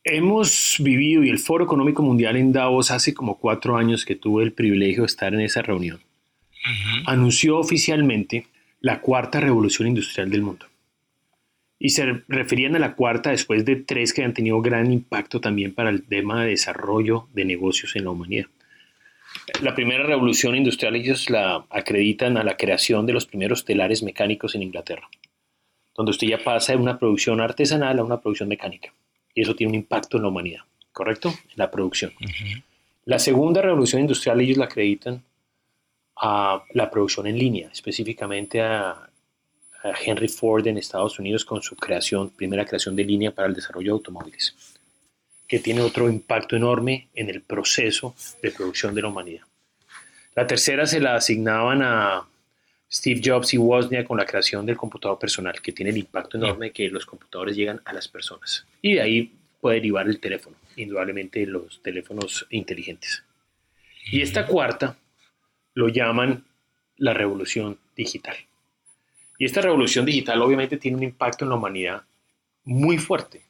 Hemos 0.03 0.79
vivido 0.81 1.23
y 1.23 1.31
el 1.31 1.39
Foro 1.39 1.65
Económico 1.65 2.03
Mundial 2.03 2.37
en 2.37 2.53
Davos 2.53 2.91
hace 2.91 3.15
como 3.15 3.39
cuatro 3.39 3.77
años 3.77 4.05
que 4.05 4.17
tuve 4.17 4.43
el 4.43 4.53
privilegio 4.53 5.05
de 5.05 5.07
estar 5.07 5.33
en 5.35 5.41
esa 5.41 5.63
reunión. 5.63 6.01
Anunció 7.07 7.59
oficialmente 7.59 8.49
la 8.81 9.01
cuarta 9.01 9.39
revolución 9.39 9.87
industrial 9.87 10.31
del 10.31 10.43
mundo. 10.43 10.67
Y 11.85 11.91
se 11.91 12.23
referían 12.29 12.75
a 12.77 12.79
la 12.79 12.95
cuarta 12.95 13.29
después 13.29 13.67
de 13.67 13.77
tres 13.77 14.15
que 14.15 14.25
han 14.25 14.33
tenido 14.33 14.63
gran 14.63 14.91
impacto 14.91 15.43
también 15.43 15.75
para 15.75 15.91
el 15.91 16.03
tema 16.03 16.43
de 16.43 16.49
desarrollo 16.49 17.29
de 17.35 17.45
negocios 17.45 17.95
en 17.95 18.05
la 18.05 18.11
humanidad. 18.11 18.47
La 19.61 19.75
primera 19.75 20.03
revolución 20.03 20.57
industrial 20.57 20.97
ellos 20.97 21.29
la 21.29 21.67
acreditan 21.69 22.39
a 22.39 22.43
la 22.43 22.57
creación 22.57 23.05
de 23.05 23.13
los 23.13 23.27
primeros 23.27 23.67
telares 23.67 24.03
mecánicos 24.03 24.55
en 24.55 24.63
Inglaterra, 24.63 25.11
donde 25.95 26.13
usted 26.13 26.27
ya 26.27 26.39
pasa 26.43 26.73
de 26.73 26.79
una 26.79 26.99
producción 26.99 27.43
artesanal 27.43 27.99
a 27.99 28.03
una 28.03 28.19
producción 28.19 28.49
mecánica. 28.49 28.95
Y 29.35 29.43
eso 29.43 29.55
tiene 29.55 29.73
un 29.73 29.75
impacto 29.75 30.17
en 30.17 30.23
la 30.23 30.31
humanidad, 30.31 30.63
¿correcto? 30.91 31.29
En 31.29 31.57
la 31.57 31.71
producción. 31.71 32.15
La 33.05 33.19
segunda 33.19 33.61
revolución 33.61 34.01
industrial 34.01 34.41
ellos 34.41 34.57
la 34.57 34.65
acreditan 34.65 35.23
a 36.17 36.65
la 36.73 36.91
producción 36.91 37.27
en 37.27 37.39
línea, 37.39 37.69
específicamente 37.71 38.63
a, 38.63 39.11
Henry 39.93 40.29
Ford 40.29 40.67
en 40.67 40.79
Estados 40.79 41.19
Unidos 41.19 41.45
con 41.45 41.63
su 41.63 41.77
creación, 41.77 42.31
primera 42.31 42.65
creación 42.65 42.97
de 42.97 43.05
línea 43.05 43.31
para 43.31 43.49
el 43.49 43.55
desarrollo 43.55 43.93
de 43.93 43.99
automóviles, 43.99 44.55
que 45.47 45.59
tiene 45.59 45.83
otro 45.83 46.09
impacto 46.09 46.57
enorme 46.57 47.09
en 47.15 47.29
el 47.29 47.43
proceso 47.43 48.15
de 48.43 48.51
producción 48.51 48.95
de 48.95 49.03
la 49.03 49.09
humanidad. 49.09 49.43
La 50.35 50.47
tercera 50.47 50.87
se 50.87 51.01
la 51.01 51.15
asignaban 51.15 51.83
a 51.83 52.27
Steve 52.91 53.21
Jobs 53.25 53.55
y 53.55 53.59
Wozniak 53.59 54.07
con 54.07 54.19
la 54.19 54.27
creación 54.27 54.65
del 54.65 54.77
computador 54.77 55.19
personal, 55.19 55.61
que 55.61 55.73
tiene 55.73 55.91
el 55.91 55.99
impacto 55.99 56.37
enorme 56.37 56.71
que 56.71 56.89
los 56.89 57.07
computadores 57.07 57.57
llegan 57.57 57.81
a 57.85 57.93
las 57.93 58.09
personas. 58.09 58.67
Y 58.81 58.95
de 58.95 59.01
ahí 59.01 59.33
puede 59.61 59.77
derivar 59.77 60.07
el 60.07 60.21
teléfono, 60.21 60.57
indudablemente 60.77 61.47
los 61.47 61.83
teléfonos 61.83 62.47
inteligentes. 62.51 63.23
Y 64.11 64.23
esta 64.23 64.47
cuarta 64.47 64.97
lo 65.75 65.89
llaman 65.89 66.45
la 66.97 67.15
revolución 67.15 67.79
digital. 67.97 68.37
Y 69.45 69.47
esta 69.47 69.61
revolución 69.61 70.07
digital 70.07 70.41
obviamente 70.41 70.79
tiene 70.79 70.97
un 70.97 71.03
impacto 71.03 71.45
en 71.45 71.51
la 71.51 71.57
humanidad 71.57 72.05
muy 72.65 72.97
fuerte. 72.97 73.43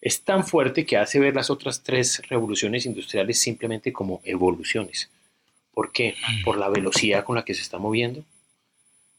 Es 0.00 0.22
tan 0.22 0.46
fuerte 0.46 0.86
que 0.86 0.96
hace 0.96 1.18
ver 1.18 1.34
las 1.34 1.50
otras 1.50 1.82
tres 1.82 2.22
revoluciones 2.28 2.86
industriales 2.86 3.40
simplemente 3.40 3.92
como 3.92 4.20
evoluciones. 4.22 5.10
¿Por 5.72 5.90
qué? 5.90 6.14
Mm. 6.14 6.44
Por 6.44 6.56
la 6.56 6.68
velocidad 6.68 7.24
con 7.24 7.34
la 7.34 7.44
que 7.44 7.52
se 7.52 7.62
está 7.62 7.78
moviendo, 7.78 8.22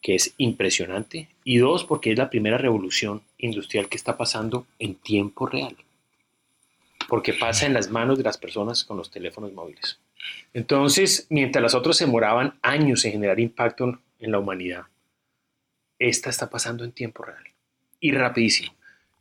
que 0.01 0.15
es 0.15 0.33
impresionante. 0.37 1.27
Y 1.43 1.57
dos, 1.57 1.83
porque 1.83 2.13
es 2.13 2.17
la 2.17 2.29
primera 2.29 2.57
revolución 2.57 3.21
industrial 3.37 3.89
que 3.89 3.97
está 3.97 4.15
pasando 4.15 4.65
en 4.79 4.95
tiempo 4.95 5.47
real. 5.47 5.75
Porque 7.09 7.33
pasa 7.33 7.65
en 7.65 7.73
las 7.73 7.91
manos 7.91 8.17
de 8.17 8.23
las 8.23 8.37
personas 8.37 8.85
con 8.85 8.95
los 8.95 9.11
teléfonos 9.11 9.51
móviles. 9.51 9.99
Entonces, 10.53 11.27
mientras 11.29 11.61
las 11.61 11.75
otras 11.75 11.97
se 11.97 12.05
demoraban 12.05 12.57
años 12.61 13.03
en 13.03 13.11
generar 13.11 13.37
impacto 13.41 13.99
en 14.21 14.31
la 14.31 14.39
humanidad, 14.39 14.85
esta 15.99 16.29
está 16.29 16.49
pasando 16.49 16.83
en 16.83 16.91
tiempo 16.91 17.23
real 17.23 17.43
y 17.99 18.11
rapidísimo. 18.11 18.73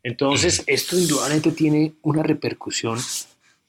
Entonces, 0.03 0.63
esto 0.67 0.97
indudablemente 0.97 1.51
tiene 1.51 1.93
una 2.03 2.21
repercusión 2.21 2.99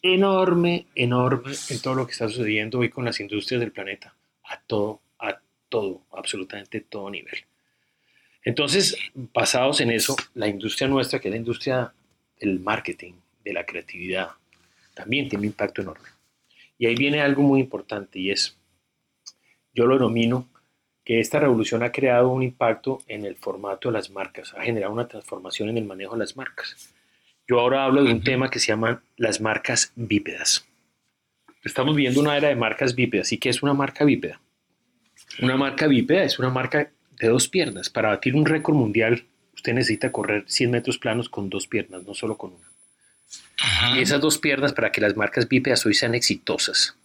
enorme, 0.02 0.86
enorme 0.94 1.52
en 1.70 1.80
todo 1.80 1.94
lo 1.94 2.06
que 2.06 2.12
está 2.12 2.28
sucediendo 2.28 2.80
hoy 2.80 2.90
con 2.90 3.04
las 3.04 3.20
industrias 3.20 3.60
del 3.60 3.72
planeta, 3.72 4.14
a 4.44 4.60
todo, 4.60 5.00
a 5.18 5.40
todo, 5.68 6.02
absolutamente 6.12 6.80
todo 6.80 7.10
nivel. 7.10 7.44
Entonces, 8.44 8.96
basados 9.14 9.80
en 9.80 9.90
eso, 9.90 10.14
la 10.34 10.46
industria 10.46 10.88
nuestra, 10.88 11.18
que 11.18 11.28
es 11.28 11.32
la 11.32 11.38
industria 11.38 11.92
del 12.38 12.60
marketing, 12.60 13.14
de 13.42 13.52
la 13.52 13.64
creatividad, 13.64 14.30
también 14.94 15.28
tiene 15.28 15.40
un 15.40 15.46
impacto 15.46 15.82
enorme. 15.82 16.08
Y 16.78 16.86
ahí 16.86 16.94
viene 16.94 17.22
algo 17.22 17.42
muy 17.42 17.60
importante 17.60 18.18
y 18.18 18.30
es, 18.30 18.56
yo 19.72 19.86
lo 19.86 19.94
denomino 19.94 20.48
que 21.06 21.20
esta 21.20 21.38
revolución 21.38 21.84
ha 21.84 21.92
creado 21.92 22.28
un 22.28 22.42
impacto 22.42 22.98
en 23.06 23.25
el 23.25 23.36
formato 23.36 23.88
de 23.88 23.92
las 23.92 24.10
marcas, 24.10 24.52
ha 24.58 24.62
generado 24.62 24.92
una 24.92 25.06
transformación 25.06 25.68
en 25.68 25.78
el 25.78 25.84
manejo 25.84 26.14
de 26.14 26.18
las 26.18 26.36
marcas. 26.36 26.92
Yo 27.46 27.60
ahora 27.60 27.84
hablo 27.84 28.02
de 28.02 28.10
un 28.12 28.25
tema 28.25 28.50
que 28.50 28.58
se 28.58 28.66
llama 28.66 29.04
las 29.16 29.40
marcas 29.40 29.92
bípedas. 29.94 30.66
Estamos 31.62 31.94
viendo 31.94 32.20
una 32.20 32.36
era 32.36 32.48
de 32.48 32.56
marcas 32.56 32.96
bípedas. 32.96 33.30
¿Y 33.30 33.38
qué 33.38 33.50
es 33.50 33.62
una 33.62 33.72
marca 33.72 34.04
bípeda? 34.04 34.40
Una 35.40 35.56
marca 35.56 35.86
bípeda 35.86 36.25
es 36.25 36.40
una 36.40 36.50
marca 36.50 36.90
de 37.20 37.28
dos 37.28 37.46
piernas. 37.46 37.88
Para 37.88 38.08
batir 38.08 38.34
un 38.34 38.44
récord 38.44 38.75
mundial, 38.75 39.25
usted 39.54 39.75
necesita 39.75 40.10
correr 40.10 40.42
100 40.48 40.72
metros 40.72 40.98
planos 40.98 41.28
con 41.28 41.48
dos 41.48 41.68
piernas, 41.68 42.02
no 42.02 42.14
solo 42.14 42.36
con 42.36 42.54
una. 42.54 43.96
Y 43.96 44.00
esas 44.00 44.20
dos 44.20 44.38
piernas 44.38 44.72
para 44.72 44.90
que 44.90 45.00
las 45.00 45.16
marcas 45.16 45.48
bípedas 45.48 45.86
hoy 45.86 45.94
sean 45.94 46.16
exitosas 46.16 46.96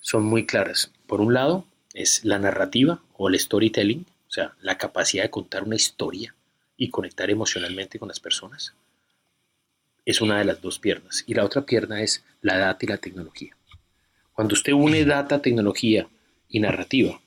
son 0.00 0.24
muy 0.24 0.46
claras. 0.46 0.90
Por 1.06 1.20
un 1.20 1.32
lado 1.32 1.64
es 1.94 2.24
la 2.24 2.38
narrativa 2.38 3.02
o 3.16 3.28
el 3.28 3.38
storytelling, 3.38 4.06
o 4.28 4.32
sea, 4.32 4.54
la 4.60 4.78
capacidad 4.78 5.24
de 5.24 5.30
contar 5.30 5.64
una 5.64 5.76
historia 5.76 6.34
y 6.76 6.90
conectar 6.90 7.30
emocionalmente 7.30 7.98
con 7.98 8.08
las 8.08 8.20
personas. 8.20 8.74
Es 10.04 10.20
una 10.20 10.38
de 10.38 10.44
las 10.44 10.60
dos 10.62 10.78
piernas. 10.78 11.24
Y 11.26 11.34
la 11.34 11.44
otra 11.44 11.66
pierna 11.66 12.02
es 12.02 12.24
la 12.40 12.56
data 12.56 12.84
y 12.84 12.88
la 12.88 12.96
tecnología. 12.96 13.56
Cuando 14.32 14.54
usted 14.54 14.72
une 14.72 15.04
data, 15.04 15.42
tecnología 15.42 16.08
y 16.48 16.60
narrativa 16.60 17.20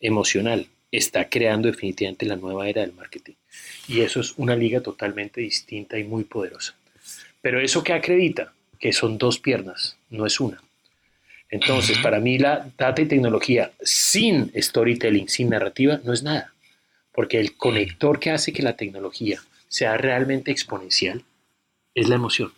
emocional, 0.00 0.66
está 0.90 1.28
creando 1.28 1.68
definitivamente 1.68 2.26
la 2.26 2.36
nueva 2.36 2.68
era 2.68 2.80
del 2.80 2.92
marketing. 2.92 3.34
Y 3.86 4.00
eso 4.00 4.20
es 4.20 4.34
una 4.36 4.56
liga 4.56 4.80
totalmente 4.80 5.40
distinta 5.40 5.98
y 5.98 6.04
muy 6.04 6.24
poderosa. 6.24 6.74
Pero 7.40 7.60
eso 7.60 7.84
que 7.84 7.92
acredita, 7.92 8.52
que 8.78 8.92
son 8.92 9.18
dos 9.18 9.38
piernas, 9.38 9.96
no 10.08 10.26
es 10.26 10.40
una. 10.40 10.62
Entonces, 11.50 11.98
para 11.98 12.20
mí 12.20 12.38
la 12.38 12.70
data 12.78 13.02
y 13.02 13.06
tecnología 13.06 13.72
sin 13.82 14.52
storytelling, 14.54 15.28
sin 15.28 15.50
narrativa, 15.50 16.00
no 16.04 16.12
es 16.12 16.22
nada. 16.22 16.52
Porque 17.12 17.40
el 17.40 17.56
conector 17.56 18.20
que 18.20 18.30
hace 18.30 18.52
que 18.52 18.62
la 18.62 18.76
tecnología 18.76 19.40
sea 19.68 19.96
realmente 19.96 20.50
exponencial 20.50 21.24
es 21.94 22.08
la 22.08 22.14
emoción. 22.14 22.52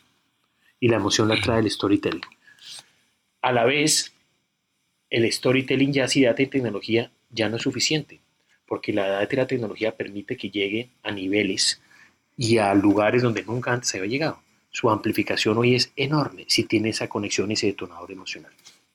Y 0.78 0.88
la 0.88 0.96
emoción 0.96 1.28
la 1.28 1.40
trae 1.40 1.60
el 1.60 1.70
storytelling. 1.70 2.22
A 3.40 3.52
la 3.52 3.64
vez, 3.64 4.12
el 5.10 5.30
storytelling 5.32 5.92
ya 5.92 6.08
sin 6.08 6.24
data 6.24 6.42
y 6.42 6.46
tecnología 6.46 7.10
ya 7.30 7.48
no 7.48 7.56
es 7.56 7.62
suficiente 7.62 8.20
porque 8.72 8.94
la 8.94 9.06
edad 9.06 9.28
de 9.28 9.36
la 9.36 9.46
tecnología 9.46 9.94
permite 9.94 10.34
que 10.34 10.48
llegue 10.48 10.88
a 11.02 11.10
niveles 11.10 11.82
y 12.38 12.56
a 12.56 12.72
lugares 12.72 13.20
donde 13.20 13.44
nunca 13.44 13.70
antes 13.70 13.94
había 13.94 14.08
llegado. 14.08 14.40
Su 14.70 14.88
amplificación 14.88 15.58
hoy 15.58 15.74
es 15.74 15.92
enorme 15.94 16.46
si 16.48 16.64
tiene 16.64 16.88
esa 16.88 17.06
conexión 17.06 17.50
y 17.50 17.52
ese 17.52 17.66
detonador 17.66 18.10
emocional. 18.10 18.50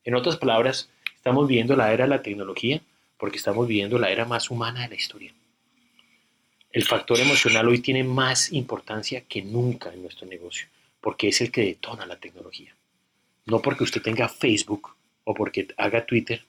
En 0.08 0.14
otras 0.14 0.38
palabras, 0.38 0.88
estamos 1.16 1.46
viendo 1.46 1.76
la 1.76 1.92
era 1.92 2.04
de 2.04 2.08
la 2.08 2.22
tecnología 2.22 2.80
porque 3.18 3.36
estamos 3.36 3.68
viviendo 3.68 3.98
la 3.98 4.10
era 4.10 4.24
más 4.24 4.50
humana 4.50 4.80
de 4.80 4.88
la 4.88 4.94
historia. 4.94 5.34
El 6.72 6.84
factor 6.84 7.20
emocional 7.20 7.68
hoy 7.68 7.80
tiene 7.80 8.04
más 8.04 8.50
importancia 8.54 9.20
que 9.28 9.42
nunca 9.42 9.92
en 9.92 10.00
nuestro 10.00 10.26
negocio, 10.26 10.66
porque 11.02 11.28
es 11.28 11.42
el 11.42 11.50
que 11.50 11.60
detona 11.60 12.06
la 12.06 12.16
tecnología. 12.16 12.74
No 13.44 13.60
porque 13.60 13.84
usted 13.84 14.00
tenga 14.00 14.30
Facebook 14.30 14.96
o 15.24 15.34
porque 15.34 15.68
haga 15.76 16.06
Twitter, 16.06 16.42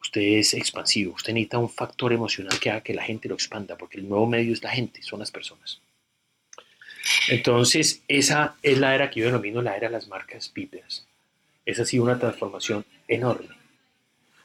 usted 0.00 0.22
es 0.22 0.54
expansivo. 0.54 1.12
Usted 1.12 1.34
necesita 1.34 1.58
un 1.58 1.68
factor 1.68 2.14
emocional 2.14 2.58
que 2.58 2.70
haga 2.70 2.80
que 2.80 2.94
la 2.94 3.02
gente 3.02 3.28
lo 3.28 3.34
expanda, 3.34 3.76
porque 3.76 3.98
el 3.98 4.08
nuevo 4.08 4.26
medio 4.26 4.54
es 4.54 4.62
la 4.62 4.70
gente, 4.70 5.02
son 5.02 5.18
las 5.18 5.30
personas. 5.30 5.82
Entonces, 7.28 8.02
esa 8.08 8.56
es 8.62 8.78
la 8.78 8.94
era 8.94 9.10
que 9.10 9.20
yo 9.20 9.26
denomino 9.26 9.60
la 9.60 9.76
era 9.76 9.88
de 9.88 9.92
las 9.92 10.08
marcas 10.08 10.50
bípedas. 10.54 11.06
Esa 11.66 11.82
ha 11.82 11.84
sido 11.84 12.04
una 12.04 12.18
transformación 12.18 12.86
enorme. 13.14 13.48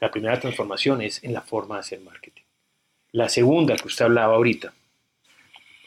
La 0.00 0.10
primera 0.10 0.38
transformación 0.38 1.02
es 1.02 1.22
en 1.24 1.32
la 1.32 1.42
forma 1.42 1.76
de 1.76 1.80
hacer 1.80 2.00
marketing. 2.00 2.42
La 3.12 3.28
segunda 3.28 3.76
que 3.76 3.88
usted 3.88 4.04
hablaba 4.04 4.34
ahorita. 4.34 4.72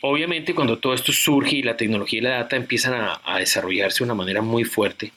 Obviamente 0.01 0.55
cuando 0.55 0.79
todo 0.79 0.93
esto 0.93 1.11
surge 1.11 1.57
y 1.57 1.63
la 1.63 1.77
tecnología 1.77 2.19
y 2.19 2.23
la 2.23 2.29
data 2.31 2.55
empiezan 2.55 2.93
a, 3.23 3.37
desarrollarse 3.37 3.99
de 3.99 4.05
una 4.05 4.15
manera 4.15 4.41
muy 4.41 4.63
fuerte, 4.63 5.13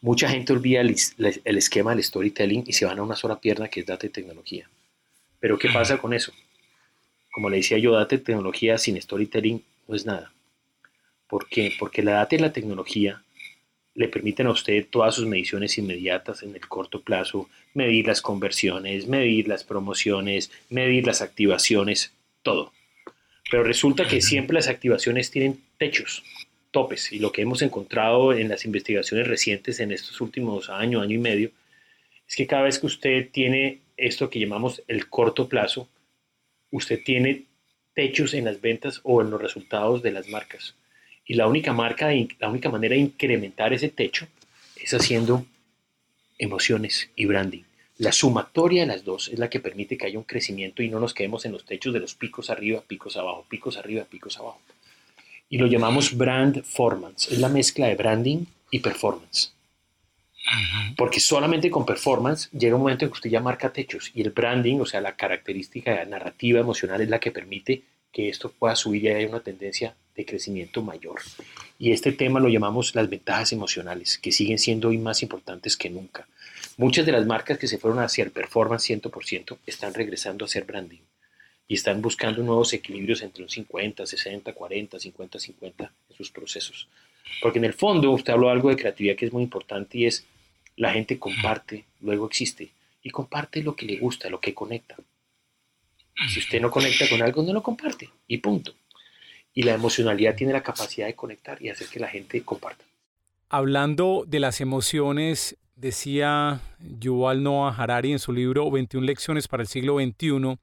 mucha 0.00 0.28
gente 0.28 0.54
olvida 0.54 0.80
el, 0.80 0.96
el, 1.44 1.58
esquema 1.58 1.94
del 1.94 2.02
storytelling 2.02 2.64
y 2.66 2.72
se 2.72 2.86
van 2.86 2.98
a 2.98 3.02
una 3.02 3.16
sola 3.16 3.38
pierna 3.38 3.68
que 3.68 3.80
es 3.80 3.86
data 3.86 4.06
y 4.06 4.10
tecnología. 4.10 4.68
Pero 5.38 5.58
¿qué 5.58 5.68
pasa 5.68 5.98
con 5.98 6.14
eso? 6.14 6.32
Como 7.30 7.50
le 7.50 7.58
decía 7.58 7.78
yo, 7.78 7.92
data 7.92 8.14
y 8.14 8.18
tecnología 8.18 8.78
sin 8.78 9.00
storytelling 9.00 9.62
no 9.86 9.94
es 9.94 10.06
nada. 10.06 10.32
¿Por 11.28 11.48
qué? 11.48 11.72
Porque 11.78 12.02
la 12.02 12.12
data 12.12 12.34
y 12.34 12.38
la 12.38 12.52
tecnología 12.52 13.22
le 13.94 14.08
permiten 14.08 14.46
a 14.46 14.52
usted 14.52 14.86
todas 14.88 15.14
sus 15.14 15.26
mediciones 15.26 15.76
inmediatas 15.78 16.42
en 16.42 16.54
el 16.54 16.66
corto 16.68 17.02
plazo, 17.02 17.48
medir 17.74 18.06
las 18.06 18.22
conversiones, 18.22 19.06
medir 19.06 19.48
las 19.48 19.64
promociones, 19.64 20.50
medir 20.68 21.06
las 21.06 21.22
activaciones, 21.22 22.12
todo. 22.42 22.72
Pero 23.50 23.64
resulta 23.64 24.06
que 24.06 24.20
siempre 24.20 24.54
las 24.54 24.68
activaciones 24.68 25.30
tienen 25.30 25.60
techos, 25.76 26.22
topes, 26.70 27.12
y 27.12 27.18
lo 27.18 27.32
que 27.32 27.42
hemos 27.42 27.62
encontrado 27.62 28.32
en 28.32 28.48
las 28.48 28.64
investigaciones 28.64 29.26
recientes 29.26 29.80
en 29.80 29.90
estos 29.90 30.20
últimos 30.20 30.70
años, 30.70 31.02
año 31.02 31.14
y 31.16 31.18
medio, 31.18 31.50
es 32.28 32.36
que 32.36 32.46
cada 32.46 32.62
vez 32.62 32.78
que 32.78 32.86
usted 32.86 33.28
tiene 33.30 33.80
esto 33.96 34.30
que 34.30 34.38
llamamos 34.38 34.82
el 34.86 35.08
corto 35.08 35.48
plazo, 35.48 35.88
usted 36.70 37.00
tiene 37.04 37.44
techos 37.92 38.34
en 38.34 38.44
las 38.44 38.60
ventas 38.60 39.00
o 39.02 39.20
en 39.20 39.30
los 39.30 39.42
resultados 39.42 40.00
de 40.02 40.12
las 40.12 40.28
marcas. 40.28 40.76
Y 41.30 41.34
la 41.34 41.46
única, 41.46 41.72
marca, 41.72 42.08
la 42.40 42.48
única 42.48 42.70
manera 42.70 42.96
de 42.96 43.02
incrementar 43.02 43.72
ese 43.72 43.88
techo 43.88 44.26
es 44.74 44.92
haciendo 44.92 45.46
emociones 46.38 47.08
y 47.14 47.24
branding. 47.24 47.62
La 47.98 48.10
sumatoria 48.10 48.80
de 48.80 48.88
las 48.88 49.04
dos 49.04 49.28
es 49.28 49.38
la 49.38 49.48
que 49.48 49.60
permite 49.60 49.96
que 49.96 50.06
haya 50.06 50.18
un 50.18 50.24
crecimiento 50.24 50.82
y 50.82 50.88
no 50.88 50.98
nos 50.98 51.14
quedemos 51.14 51.44
en 51.44 51.52
los 51.52 51.64
techos 51.64 51.94
de 51.94 52.00
los 52.00 52.16
picos 52.16 52.50
arriba, 52.50 52.82
picos 52.84 53.16
abajo, 53.16 53.46
picos 53.48 53.76
arriba, 53.76 54.02
picos 54.10 54.40
abajo. 54.40 54.60
Y 55.48 55.58
lo 55.58 55.68
llamamos 55.68 56.16
brand 56.16 56.54
performance. 56.54 57.30
Es 57.30 57.38
la 57.38 57.48
mezcla 57.48 57.86
de 57.86 57.94
branding 57.94 58.46
y 58.72 58.80
performance. 58.80 59.52
Porque 60.96 61.20
solamente 61.20 61.70
con 61.70 61.86
performance 61.86 62.50
llega 62.50 62.74
un 62.74 62.82
momento 62.82 63.04
en 63.04 63.12
que 63.12 63.18
usted 63.18 63.30
ya 63.30 63.40
marca 63.40 63.72
techos 63.72 64.10
y 64.16 64.22
el 64.22 64.30
branding, 64.30 64.80
o 64.80 64.84
sea, 64.84 65.00
la 65.00 65.14
característica 65.14 66.04
narrativa 66.06 66.58
emocional 66.58 67.00
es 67.02 67.08
la 67.08 67.20
que 67.20 67.30
permite 67.30 67.84
que 68.12 68.28
esto 68.28 68.50
pueda 68.50 68.74
subir 68.74 69.04
y 69.04 69.08
haya 69.10 69.28
una 69.28 69.38
tendencia 69.38 69.94
de 70.20 70.26
crecimiento 70.26 70.82
mayor. 70.82 71.20
Y 71.78 71.92
este 71.92 72.12
tema 72.12 72.40
lo 72.40 72.48
llamamos 72.48 72.94
las 72.94 73.08
ventajas 73.08 73.52
emocionales, 73.52 74.18
que 74.18 74.32
siguen 74.32 74.58
siendo 74.58 74.88
hoy 74.88 74.98
más 74.98 75.22
importantes 75.22 75.76
que 75.76 75.90
nunca. 75.90 76.28
Muchas 76.76 77.04
de 77.06 77.12
las 77.12 77.26
marcas 77.26 77.58
que 77.58 77.66
se 77.66 77.78
fueron 77.78 78.00
hacia 78.00 78.24
el 78.24 78.30
performance 78.30 78.90
100% 78.90 79.58
están 79.66 79.94
regresando 79.94 80.44
a 80.44 80.46
hacer 80.46 80.64
branding 80.64 81.00
y 81.68 81.74
están 81.74 82.02
buscando 82.02 82.42
nuevos 82.42 82.72
equilibrios 82.72 83.22
entre 83.22 83.42
un 83.42 83.48
50, 83.48 84.04
60, 84.04 84.52
40, 84.52 84.98
50, 84.98 85.38
50 85.38 85.92
en 86.10 86.16
sus 86.16 86.30
procesos. 86.30 86.88
Porque 87.40 87.58
en 87.58 87.64
el 87.64 87.74
fondo 87.74 88.10
usted 88.10 88.32
habló 88.32 88.50
algo 88.50 88.70
de 88.70 88.76
creatividad 88.76 89.16
que 89.16 89.26
es 89.26 89.32
muy 89.32 89.42
importante 89.42 89.98
y 89.98 90.06
es 90.06 90.26
la 90.76 90.92
gente 90.92 91.18
comparte, 91.18 91.84
luego 92.00 92.26
existe 92.26 92.70
y 93.02 93.10
comparte 93.10 93.62
lo 93.62 93.76
que 93.76 93.86
le 93.86 93.98
gusta, 93.98 94.28
lo 94.28 94.40
que 94.40 94.54
conecta. 94.54 94.96
Si 96.28 96.40
usted 96.40 96.60
no 96.60 96.70
conecta 96.70 97.08
con 97.08 97.22
algo, 97.22 97.42
no 97.42 97.52
lo 97.52 97.62
comparte 97.62 98.10
y 98.26 98.38
punto. 98.38 98.74
Y 99.54 99.62
la 99.62 99.74
emocionalidad 99.74 100.34
tiene 100.36 100.52
la 100.52 100.62
capacidad 100.62 101.06
de 101.06 101.14
conectar 101.14 101.60
y 101.60 101.68
hacer 101.68 101.88
que 101.88 102.00
la 102.00 102.08
gente 102.08 102.42
comparta. 102.42 102.84
Hablando 103.48 104.24
de 104.26 104.38
las 104.38 104.60
emociones, 104.60 105.56
decía 105.74 106.60
Yuval 106.78 107.42
Noah 107.42 107.74
Harari 107.76 108.12
en 108.12 108.18
su 108.18 108.32
libro 108.32 108.70
21 108.70 109.04
lecciones 109.04 109.48
para 109.48 109.62
el 109.62 109.68
siglo 109.68 109.96
XXI, 109.98 110.58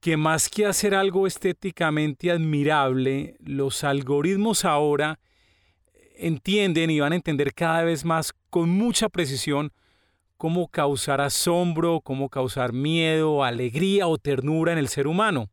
que 0.00 0.16
más 0.16 0.48
que 0.48 0.66
hacer 0.66 0.94
algo 0.94 1.26
estéticamente 1.26 2.30
admirable, 2.30 3.36
los 3.44 3.84
algoritmos 3.84 4.64
ahora 4.64 5.18
entienden 6.16 6.90
y 6.90 7.00
van 7.00 7.12
a 7.12 7.16
entender 7.16 7.54
cada 7.54 7.84
vez 7.84 8.04
más 8.04 8.32
con 8.50 8.70
mucha 8.70 9.08
precisión 9.08 9.72
cómo 10.36 10.68
causar 10.68 11.20
asombro, 11.20 12.00
cómo 12.00 12.28
causar 12.28 12.72
miedo, 12.72 13.44
alegría 13.44 14.06
o 14.06 14.18
ternura 14.18 14.72
en 14.72 14.78
el 14.78 14.88
ser 14.88 15.06
humano. 15.06 15.50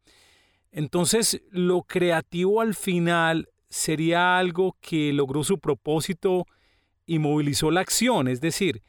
Entonces, 0.76 1.42
lo 1.50 1.82
creativo 1.82 2.62
al 2.62 2.76
final 2.76 3.50
sería 3.70 4.38
algo 4.38 4.78
que 4.80 5.12
logró 5.14 5.44
su 5.44 5.58
propósito 5.60 6.46
y 7.08 7.18
movilizó 7.18 7.72
la 7.72 7.82
acción, 7.82 8.28
es 8.28 8.42
decir, 8.42 8.84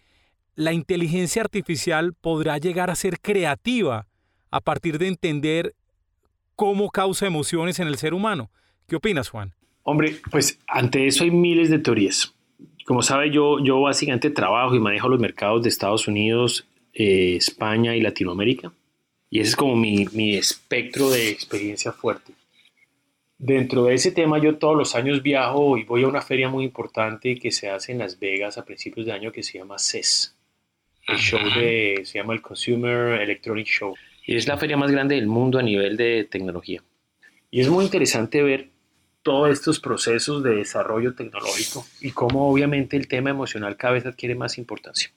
la 0.54 0.72
inteligencia 0.72 1.42
artificial 1.42 2.12
podrá 2.14 2.58
llegar 2.58 2.90
a 2.90 2.94
ser 2.94 3.20
creativa 3.20 4.06
a 4.50 4.60
partir 4.60 4.98
de 4.98 5.08
entender 5.08 5.74
cómo 6.54 6.90
causa 6.90 7.26
emociones 7.26 7.78
en 7.78 7.88
el 7.88 7.96
ser 7.96 8.14
humano. 8.14 8.50
¿Qué 8.86 8.96
opinas, 8.96 9.28
Juan? 9.28 9.54
Hombre, 9.82 10.16
pues 10.30 10.58
ante 10.66 11.06
eso 11.06 11.24
hay 11.24 11.30
miles 11.30 11.70
de 11.70 11.78
teorías 11.78 12.36
como 12.86 13.02
sabe, 13.02 13.30
yo, 13.30 13.58
yo 13.58 13.80
básicamente 13.80 14.30
trabajo 14.30 14.74
y 14.74 14.80
manejo 14.80 15.08
los 15.08 15.18
mercados 15.18 15.62
de 15.62 15.68
Estados 15.68 16.06
Unidos, 16.06 16.68
eh, 16.94 17.34
España 17.36 17.96
y 17.96 18.00
Latinoamérica. 18.00 18.72
Y 19.30 19.40
ese 19.40 19.50
es 19.50 19.56
como 19.56 19.76
mi, 19.76 20.06
mi 20.12 20.36
espectro 20.36 21.10
de 21.10 21.30
experiencia 21.30 21.92
fuerte. 21.92 22.32
Dentro 23.38 23.84
de 23.84 23.94
ese 23.94 24.12
tema 24.12 24.38
yo 24.38 24.56
todos 24.56 24.76
los 24.76 24.94
años 24.94 25.22
viajo 25.22 25.76
y 25.76 25.84
voy 25.84 26.04
a 26.04 26.08
una 26.08 26.22
feria 26.22 26.48
muy 26.48 26.64
importante 26.64 27.36
que 27.36 27.50
se 27.50 27.68
hace 27.68 27.92
en 27.92 27.98
Las 27.98 28.18
Vegas 28.18 28.56
a 28.56 28.64
principios 28.64 29.04
de 29.04 29.12
año 29.12 29.32
que 29.32 29.42
se 29.42 29.58
llama 29.58 29.78
CES. 29.78 30.34
El 31.06 31.18
show 31.18 31.40
de, 31.54 32.00
se 32.04 32.18
llama 32.18 32.32
el 32.32 32.40
Consumer 32.40 33.20
Electronic 33.20 33.66
Show. 33.66 33.94
Y 34.24 34.36
es 34.36 34.48
la 34.48 34.56
feria 34.56 34.76
más 34.76 34.90
grande 34.90 35.14
del 35.14 35.26
mundo 35.26 35.58
a 35.58 35.62
nivel 35.62 35.96
de 35.96 36.24
tecnología. 36.24 36.82
Y 37.50 37.60
es 37.60 37.68
muy 37.68 37.84
interesante 37.84 38.42
ver 38.42 38.70
todos 39.22 39.50
estos 39.50 39.80
procesos 39.80 40.42
de 40.42 40.54
desarrollo 40.54 41.14
tecnológico 41.14 41.84
y 42.00 42.12
cómo 42.12 42.48
obviamente 42.50 42.96
el 42.96 43.06
tema 43.08 43.30
emocional 43.30 43.76
cada 43.76 43.94
vez 43.94 44.06
adquiere 44.06 44.34
más 44.34 44.56
importancia. 44.56 45.12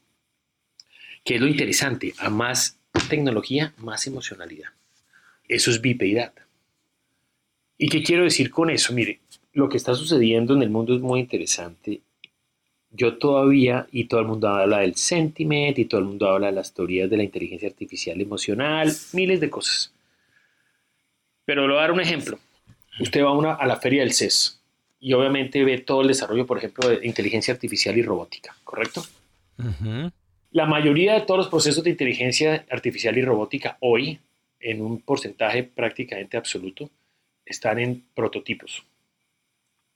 ¿Qué 1.24 1.36
es 1.36 1.42
lo 1.42 1.48
interesante? 1.48 2.14
A 2.18 2.30
más 2.30 2.79
tecnología, 3.10 3.74
más 3.78 4.08
emocionalidad. 4.08 4.70
Eso 5.48 5.72
es 5.72 5.82
VIP 5.82 6.04
y 6.04 6.14
data. 6.14 6.46
¿Y 7.78 7.90
qué 7.90 8.04
quiero 8.04 8.24
decir 8.24 8.50
con 8.50 8.70
eso? 8.70 8.94
Mire, 8.94 9.20
lo 9.54 9.70
que 9.70 9.78
está 9.78 9.96
sucediendo 9.96 10.54
en 10.54 10.64
el 10.64 10.70
mundo 10.70 10.96
es 10.96 11.02
muy 11.02 11.20
interesante. 11.22 12.02
Yo 12.92 13.18
todavía, 13.18 13.88
y 13.92 14.06
todo 14.06 14.20
el 14.20 14.28
mundo 14.28 14.50
habla 14.50 14.80
del 14.80 14.96
sentiment, 14.96 15.78
y 15.78 15.86
todo 15.86 16.02
el 16.02 16.08
mundo 16.08 16.30
habla 16.30 16.48
de 16.48 16.54
las 16.54 16.74
teorías 16.74 17.10
de 17.10 17.18
la 17.18 17.24
inteligencia 17.24 17.70
artificial 17.70 18.20
emocional, 18.20 18.92
miles 19.14 19.40
de 19.40 19.50
cosas. 19.50 19.94
Pero 21.46 21.68
le 21.68 21.74
voy 21.74 21.78
a 21.78 21.82
dar 21.82 21.92
un 21.92 22.02
ejemplo 22.02 22.40
usted 23.00 23.24
va 23.24 23.30
a, 23.30 23.34
una, 23.34 23.54
a 23.54 23.66
la 23.66 23.78
feria 23.78 24.02
del 24.02 24.14
CES 24.14 24.60
y 25.00 25.14
obviamente 25.14 25.64
ve 25.64 25.80
todo 25.80 26.02
el 26.02 26.10
desarrollo, 26.10 26.46
por 26.46 26.58
ejemplo, 26.58 26.90
de 26.90 27.06
inteligencia 27.08 27.54
artificial 27.54 27.98
y 27.98 28.04
robótica, 28.04 28.56
¿correcto? 28.64 29.04
La 30.52 30.66
mayoría 30.66 31.14
de 31.14 31.22
todos 31.22 31.38
los 31.38 31.48
procesos 31.48 31.84
de 31.84 31.92
inteligencia 31.92 32.66
artificial 32.72 33.18
y 33.18 33.22
robótica 33.22 33.78
hoy, 33.82 34.20
en 34.60 34.82
un 34.82 35.02
porcentaje 35.02 35.64
prácticamente 35.64 36.38
absoluto, 36.38 36.90
están 37.46 37.80
en 37.80 38.04
prototipos. 38.16 38.84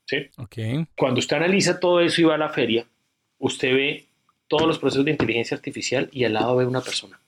¿Sí? 0.06 0.18
Okay. 0.38 0.86
Cuando 0.96 1.20
usted 1.20 1.38
analiza 1.38 1.80
todo 1.80 2.02
eso 2.02 2.22
y 2.22 2.26
va 2.26 2.36
a 2.36 2.38
la 2.38 2.50
feria, 2.50 2.86
usted 3.40 3.74
ve 3.74 4.06
todos 4.48 4.68
los 4.68 4.78
procesos 4.78 5.06
de 5.06 5.12
inteligencia 5.12 5.56
artificial 5.56 6.10
y 6.12 6.26
al 6.26 6.34
lado 6.34 6.56
ve 6.58 6.66
una 6.66 6.82
persona. 6.82 7.20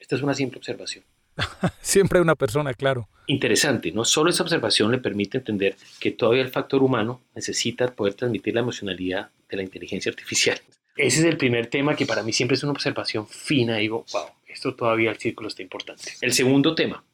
Esta 0.00 0.16
es 0.16 0.22
una 0.22 0.34
simple 0.34 0.58
observación. 0.58 1.04
Siempre 1.80 2.18
hay 2.18 2.22
una 2.22 2.34
persona, 2.34 2.74
claro. 2.74 3.08
Interesante, 3.26 3.92
¿no? 3.92 4.04
Solo 4.04 4.30
esa 4.30 4.42
observación 4.42 4.90
le 4.90 4.98
permite 4.98 5.38
entender 5.38 5.76
que 6.00 6.10
todavía 6.10 6.42
el 6.42 6.50
factor 6.50 6.82
humano 6.82 7.20
necesita 7.34 7.94
poder 7.94 8.14
transmitir 8.14 8.54
la 8.54 8.60
emocionalidad 8.60 9.30
de 9.48 9.56
la 9.56 9.62
inteligencia 9.62 10.10
artificial. 10.10 10.58
Ese 10.96 11.20
es 11.20 11.24
el 11.24 11.36
primer 11.36 11.66
tema 11.68 11.94
que 11.94 12.06
para 12.06 12.22
mí 12.22 12.32
siempre 12.32 12.56
es 12.56 12.62
una 12.62 12.72
observación 12.72 13.26
fina. 13.28 13.76
Digo, 13.76 14.04
wow, 14.12 14.26
esto 14.46 14.74
todavía 14.74 15.10
el 15.10 15.18
círculo 15.18 15.48
está 15.48 15.62
importante. 15.62 16.14
El 16.20 16.32
segundo 16.32 16.74
tema. 16.74 17.04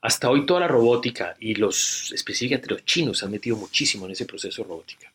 Hasta 0.00 0.30
hoy 0.30 0.46
toda 0.46 0.60
la 0.60 0.68
robótica 0.68 1.36
y 1.38 1.54
los 1.54 2.10
específicamente 2.12 2.74
los 2.74 2.84
chinos 2.84 3.22
han 3.22 3.30
metido 3.30 3.56
muchísimo 3.56 4.06
en 4.06 4.12
ese 4.12 4.26
proceso 4.26 4.62
de 4.62 4.68
robótica. 4.68 5.12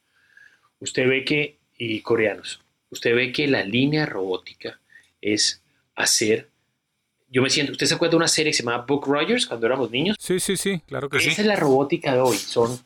Usted 0.80 1.08
ve 1.08 1.26
que, 1.26 1.58
y 1.78 2.00
coreanos, 2.02 2.62
usted 2.90 3.14
ve 3.14 3.32
que 3.32 3.48
la 3.48 3.64
línea 3.64 4.06
robótica 4.06 4.80
es 5.22 5.62
hacer 5.96 6.48
yo 7.30 7.42
me 7.42 7.50
siento, 7.50 7.74
¿usted 7.74 7.86
se 7.86 7.94
acuerda 7.94 8.12
de 8.12 8.18
una 8.18 8.28
serie 8.28 8.52
que 8.52 8.58
se 8.58 8.64
llamaba 8.64 8.86
Book 8.86 9.06
Rogers 9.06 9.46
cuando 9.46 9.66
éramos 9.66 9.92
niños? 9.92 10.16
Sí, 10.20 10.40
sí, 10.40 10.56
sí, 10.56 10.82
claro 10.88 11.10
que 11.10 11.18
Esa 11.18 11.26
sí. 11.26 11.32
Esa 11.32 11.42
es 11.42 11.48
la 11.48 11.56
robótica 11.58 12.14
de 12.14 12.22
hoy, 12.22 12.38
son 12.38 12.80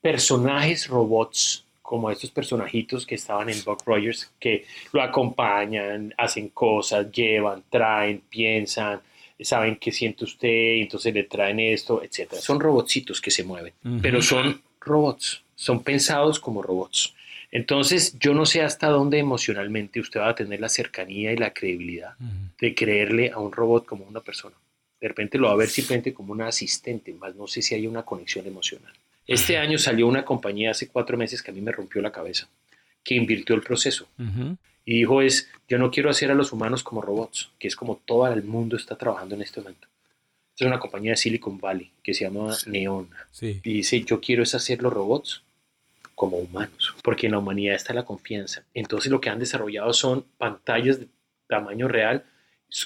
personajes 0.00 0.86
robots 0.86 1.64
como 1.92 2.10
estos 2.10 2.30
personajitos 2.30 3.04
que 3.04 3.16
estaban 3.16 3.50
en 3.50 3.64
Buck 3.66 3.82
Rogers, 3.84 4.32
que 4.40 4.64
lo 4.94 5.02
acompañan, 5.02 6.14
hacen 6.16 6.48
cosas, 6.48 7.12
llevan, 7.12 7.64
traen, 7.68 8.22
piensan, 8.30 9.02
saben 9.38 9.76
qué 9.76 9.92
siente 9.92 10.24
usted, 10.24 10.80
entonces 10.80 11.12
le 11.12 11.24
traen 11.24 11.60
esto, 11.60 12.02
etc. 12.02 12.32
Son 12.40 12.58
robotcitos 12.58 13.20
que 13.20 13.30
se 13.30 13.44
mueven, 13.44 13.74
pero 14.00 14.22
son 14.22 14.62
robots, 14.80 15.42
son 15.54 15.82
pensados 15.82 16.40
como 16.40 16.62
robots. 16.62 17.12
Entonces, 17.50 18.18
yo 18.18 18.32
no 18.32 18.46
sé 18.46 18.62
hasta 18.62 18.88
dónde 18.88 19.18
emocionalmente 19.18 20.00
usted 20.00 20.20
va 20.20 20.30
a 20.30 20.34
tener 20.34 20.60
la 20.60 20.70
cercanía 20.70 21.30
y 21.30 21.36
la 21.36 21.52
credibilidad 21.52 22.14
de 22.58 22.74
creerle 22.74 23.32
a 23.32 23.38
un 23.38 23.52
robot 23.52 23.84
como 23.84 24.06
una 24.06 24.20
persona. 24.20 24.56
De 24.98 25.08
repente 25.08 25.36
lo 25.36 25.48
va 25.48 25.52
a 25.52 25.56
ver 25.56 25.68
simplemente 25.68 26.14
como 26.14 26.32
una 26.32 26.46
asistente, 26.46 27.12
más 27.12 27.36
no 27.36 27.46
sé 27.46 27.60
si 27.60 27.74
hay 27.74 27.86
una 27.86 28.02
conexión 28.02 28.46
emocional. 28.46 28.94
Este 29.26 29.56
año 29.56 29.78
salió 29.78 30.06
una 30.06 30.24
compañía 30.24 30.70
hace 30.72 30.88
cuatro 30.88 31.16
meses 31.16 31.42
que 31.42 31.50
a 31.50 31.54
mí 31.54 31.60
me 31.60 31.72
rompió 31.72 32.02
la 32.02 32.12
cabeza, 32.12 32.48
que 33.04 33.14
invirtió 33.14 33.54
el 33.54 33.62
proceso 33.62 34.08
y 34.84 34.96
dijo 34.98 35.22
es, 35.22 35.48
yo 35.68 35.78
no 35.78 35.90
quiero 35.90 36.10
hacer 36.10 36.30
a 36.30 36.34
los 36.34 36.52
humanos 36.52 36.82
como 36.82 37.00
robots, 37.02 37.50
que 37.58 37.68
es 37.68 37.76
como 37.76 38.00
todo 38.04 38.26
el 38.26 38.42
mundo 38.42 38.76
está 38.76 38.96
trabajando 38.96 39.34
en 39.36 39.42
este 39.42 39.60
momento. 39.60 39.86
Es 40.58 40.66
una 40.66 40.78
compañía 40.80 41.12
de 41.12 41.16
Silicon 41.16 41.58
Valley 41.58 41.90
que 42.02 42.12
se 42.14 42.24
llama 42.24 42.54
Neon 42.66 43.08
Sí. 43.30 43.60
y 43.64 43.72
dice, 43.74 44.02
yo 44.02 44.20
quiero 44.20 44.42
es 44.42 44.54
hacer 44.54 44.82
los 44.82 44.92
robots 44.92 45.42
como 46.14 46.36
humanos, 46.36 46.94
porque 47.02 47.26
en 47.26 47.32
la 47.32 47.38
humanidad 47.38 47.74
está 47.74 47.94
la 47.94 48.04
confianza. 48.04 48.64
Entonces 48.74 49.10
lo 49.10 49.20
que 49.20 49.30
han 49.30 49.38
desarrollado 49.38 49.92
son 49.92 50.24
pantallas 50.36 51.00
de 51.00 51.08
tamaño 51.48 51.88
real 51.88 52.24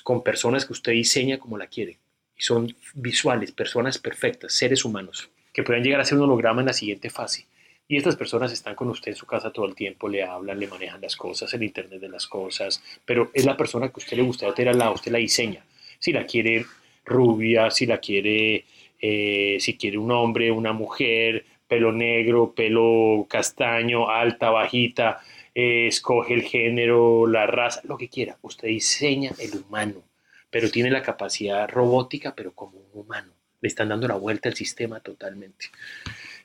con 0.04 0.22
personas 0.22 0.64
que 0.64 0.72
usted 0.72 0.92
diseña 0.92 1.38
como 1.38 1.58
la 1.58 1.66
quiere. 1.66 1.98
Y 2.38 2.42
son 2.42 2.74
visuales, 2.94 3.52
personas 3.52 3.98
perfectas, 3.98 4.52
seres 4.52 4.84
humanos, 4.84 5.28
que 5.56 5.62
puedan 5.62 5.82
llegar 5.82 6.02
a 6.02 6.04
ser 6.04 6.18
un 6.18 6.24
holograma 6.24 6.60
en 6.60 6.66
la 6.66 6.74
siguiente 6.74 7.08
fase. 7.08 7.46
Y 7.88 7.96
estas 7.96 8.14
personas 8.14 8.52
están 8.52 8.74
con 8.74 8.90
usted 8.90 9.12
en 9.12 9.16
su 9.16 9.24
casa 9.24 9.50
todo 9.50 9.64
el 9.64 9.74
tiempo, 9.74 10.06
le 10.06 10.22
hablan, 10.22 10.60
le 10.60 10.66
manejan 10.66 11.00
las 11.00 11.16
cosas, 11.16 11.54
el 11.54 11.62
Internet 11.62 11.98
de 11.98 12.10
las 12.10 12.26
cosas, 12.26 12.84
pero 13.06 13.30
es 13.32 13.46
la 13.46 13.56
persona 13.56 13.88
que 13.88 13.94
a 13.94 14.04
usted 14.04 14.18
le 14.18 14.22
gustaría 14.22 14.54
tener 14.54 14.72
al 14.72 14.78
lado, 14.78 14.92
usted 14.92 15.10
la 15.10 15.16
diseña. 15.16 15.64
Si 15.98 16.12
la 16.12 16.26
quiere 16.26 16.66
rubia, 17.06 17.70
si 17.70 17.86
la 17.86 17.96
quiere, 17.96 18.66
eh, 19.00 19.56
si 19.58 19.78
quiere 19.78 19.96
un 19.96 20.12
hombre, 20.12 20.50
una 20.50 20.74
mujer, 20.74 21.46
pelo 21.66 21.90
negro, 21.90 22.52
pelo 22.54 23.24
castaño, 23.26 24.10
alta, 24.10 24.50
bajita, 24.50 25.22
eh, 25.54 25.86
escoge 25.86 26.34
el 26.34 26.42
género, 26.42 27.26
la 27.26 27.46
raza, 27.46 27.80
lo 27.84 27.96
que 27.96 28.10
quiera. 28.10 28.36
Usted 28.42 28.68
diseña 28.68 29.32
el 29.38 29.56
humano, 29.56 30.02
pero 30.50 30.70
tiene 30.70 30.90
la 30.90 31.00
capacidad 31.00 31.66
robótica, 31.66 32.34
pero 32.34 32.52
como 32.52 32.76
un 32.76 33.00
humano. 33.00 33.35
Le 33.60 33.68
están 33.68 33.88
dando 33.88 34.06
la 34.08 34.16
vuelta 34.16 34.48
al 34.48 34.54
sistema 34.54 35.00
totalmente. 35.00 35.70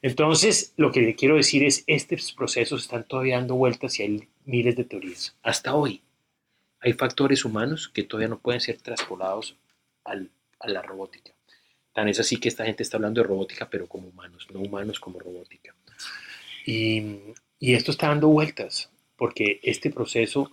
Entonces, 0.02 0.74
lo 0.78 0.92
que 0.92 1.16
quiero 1.16 1.36
decir 1.36 1.64
es, 1.64 1.84
estos 1.88 2.34
procesos 2.34 2.84
están 2.84 3.04
todavía 3.04 3.38
dando 3.38 3.56
vueltas 3.56 4.00
y 4.00 4.04
hay 4.04 4.28
miles 4.46 4.76
de 4.76 4.84
teorías. 4.84 5.36
Hasta 5.44 5.76
hoy 5.76 6.02
hay 6.80 6.94
factores 6.94 7.46
humanos 7.46 7.90
que 7.94 8.04
todavía 8.04 8.30
no 8.30 8.40
pueden 8.40 8.62
ser 8.62 8.78
traspolados 8.78 9.56
al, 10.04 10.30
a 10.60 10.70
la 10.70 10.82
robótica. 10.82 11.32
Tan 11.94 12.08
es 12.08 12.20
así 12.20 12.38
que 12.38 12.50
esta 12.50 12.66
gente 12.66 12.84
está 12.84 12.98
hablando 12.98 13.22
de 13.22 13.28
robótica, 13.28 13.70
pero 13.70 13.88
como 13.88 14.08
humanos, 14.08 14.48
no 14.52 14.60
humanos 14.60 15.00
como 15.00 15.20
robótica. 15.20 15.76
Y, 16.66 17.18
y 17.60 17.74
esto 17.74 17.92
está 17.92 18.08
dando 18.08 18.30
vueltas, 18.30 18.90
porque 19.18 19.60
este 19.62 19.92
proceso 19.92 20.52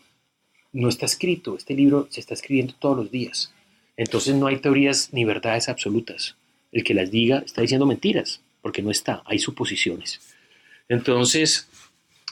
no 0.73 0.89
está 0.89 1.07
escrito, 1.07 1.57
este 1.57 1.75
libro 1.75 2.09
se 2.11 2.21
está 2.21 2.35
escribiendo 2.35 2.75
todos 2.79 2.97
los 2.97 3.11
días. 3.11 3.53
Entonces 3.97 4.35
no 4.35 4.47
hay 4.47 4.59
teorías 4.59 5.13
ni 5.13 5.25
verdades 5.25 5.69
absolutas. 5.69 6.37
El 6.73 6.85
que 6.85 6.95
las 6.95 7.11
diga 7.11 7.39
está 7.39 7.63
diciendo 7.63 7.87
mentiras, 7.87 8.41
porque 8.61 8.83
no 8.83 8.91
está, 8.91 9.23
hay 9.27 9.39
suposiciones. 9.39 10.21
Entonces, 10.89 11.69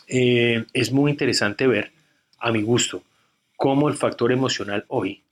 eh, 0.09 0.65
es 0.73 0.93
muy 0.93 1.11
interesante 1.11 1.67
ver, 1.67 1.93
a 2.39 2.53
mi 2.53 2.63
gusto, 2.63 3.03
cómo 3.57 3.89
el 3.89 3.97
factor 3.97 4.33
emocional 4.33 4.85
hoy 4.89 5.23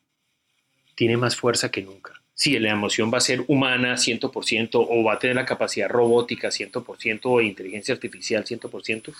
tiene 0.94 1.16
más 1.16 1.36
fuerza 1.36 1.70
que 1.70 1.82
nunca. 1.82 2.12
Si 2.34 2.58
la 2.58 2.72
emoción 2.72 3.12
va 3.12 3.18
a 3.18 3.20
ser 3.20 3.44
humana 3.46 3.94
100% 3.96 4.70
o 4.74 5.04
va 5.04 5.14
a 5.14 5.18
tener 5.18 5.36
la 5.36 5.44
capacidad 5.44 5.88
robótica 5.88 6.48
100% 6.48 7.20
o 7.24 7.40
inteligencia 7.40 7.94
artificial 7.94 8.44
100%, 8.44 9.14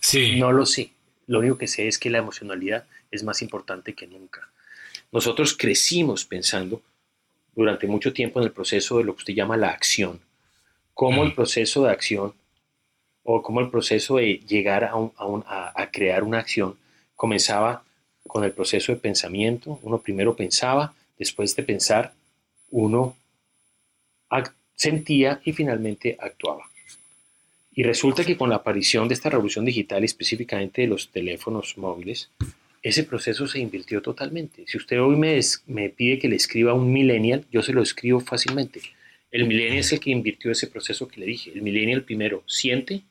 Sí. 0.00 0.36
no 0.38 0.52
lo 0.52 0.66
sé. 0.66 0.90
Lo 1.26 1.40
único 1.40 1.58
que 1.58 1.66
sé 1.68 1.88
es 1.88 1.98
que 1.98 2.10
la 2.10 2.18
emocionalidad 2.18 2.84
es 3.10 3.22
más 3.22 3.42
importante 3.42 3.94
que 3.94 4.06
nunca. 4.06 4.48
Nosotros 5.12 5.56
crecimos 5.56 6.24
pensando 6.24 6.82
durante 7.56 7.88
mucho 7.88 8.12
tiempo 8.12 8.38
en 8.38 8.44
el 8.46 8.52
proceso 8.52 8.98
de 8.98 9.04
lo 9.04 9.14
que 9.14 9.20
usted 9.22 9.34
llama 9.34 9.56
la 9.56 9.70
acción. 9.70 10.20
Cómo 10.94 11.24
el 11.24 11.34
proceso 11.34 11.82
de 11.84 11.90
acción 11.90 12.32
o 13.24 13.42
cómo 13.42 13.60
el 13.60 13.70
proceso 13.70 14.16
de 14.18 14.34
llegar 14.46 14.84
a, 14.84 14.94
un- 14.94 15.12
a 15.16 15.26
un- 15.26 15.42
a- 15.46 15.72
a 15.82 15.90
crear 15.90 16.22
una 16.22 16.38
acción 16.38 16.78
comenzaba 17.16 17.82
con 18.28 18.44
el 18.44 18.52
proceso 18.52 18.92
de 18.92 18.98
pensamiento. 18.98 19.80
Uno 19.82 19.98
primero 19.98 20.36
pensaba, 20.36 20.94
después 21.18 21.56
de 21.56 21.62
pensar, 21.64 22.12
uno 22.70 23.16
sentía 24.74 25.40
y 25.44 25.52
finalmente 25.52 26.16
actuaba. 26.20 26.64
Y 27.72 27.82
resulta 27.82 28.24
que 28.24 28.36
con 28.36 28.50
la 28.50 28.56
aparición 28.56 29.08
de 29.08 29.14
esta 29.14 29.30
revolución 29.30 29.64
digital 29.64 30.04
específicamente 30.04 30.82
de 30.82 30.88
los 30.88 31.10
teléfonos 31.10 31.76
móviles, 31.78 32.30
ese 32.88 33.04
proceso 33.04 33.46
se 33.46 33.58
invirtió 33.58 34.00
totalmente. 34.02 34.64
Si 34.66 34.76
usted 34.76 35.00
hoy 35.00 35.16
me, 35.16 35.36
es- 35.38 35.62
me 35.66 35.88
pide 35.90 36.18
que 36.18 36.28
le 36.28 36.36
escriba 36.36 36.72
a 36.72 36.74
un 36.74 36.92
millennial, 36.92 37.44
yo 37.50 37.62
se 37.62 37.72
lo 37.72 37.82
escribo 37.82 38.20
fácilmente. 38.20 38.80
El 39.30 39.46
millennial 39.46 39.78
es 39.78 39.92
el 39.92 40.00
que 40.00 40.10
invirtió 40.10 40.50
ese 40.50 40.66
proceso 40.68 41.08
que 41.08 41.20
le 41.20 41.26
dije. 41.26 41.50
El 41.52 41.62
millennial 41.62 42.02
primero 42.04 42.42
siente, 42.46 43.02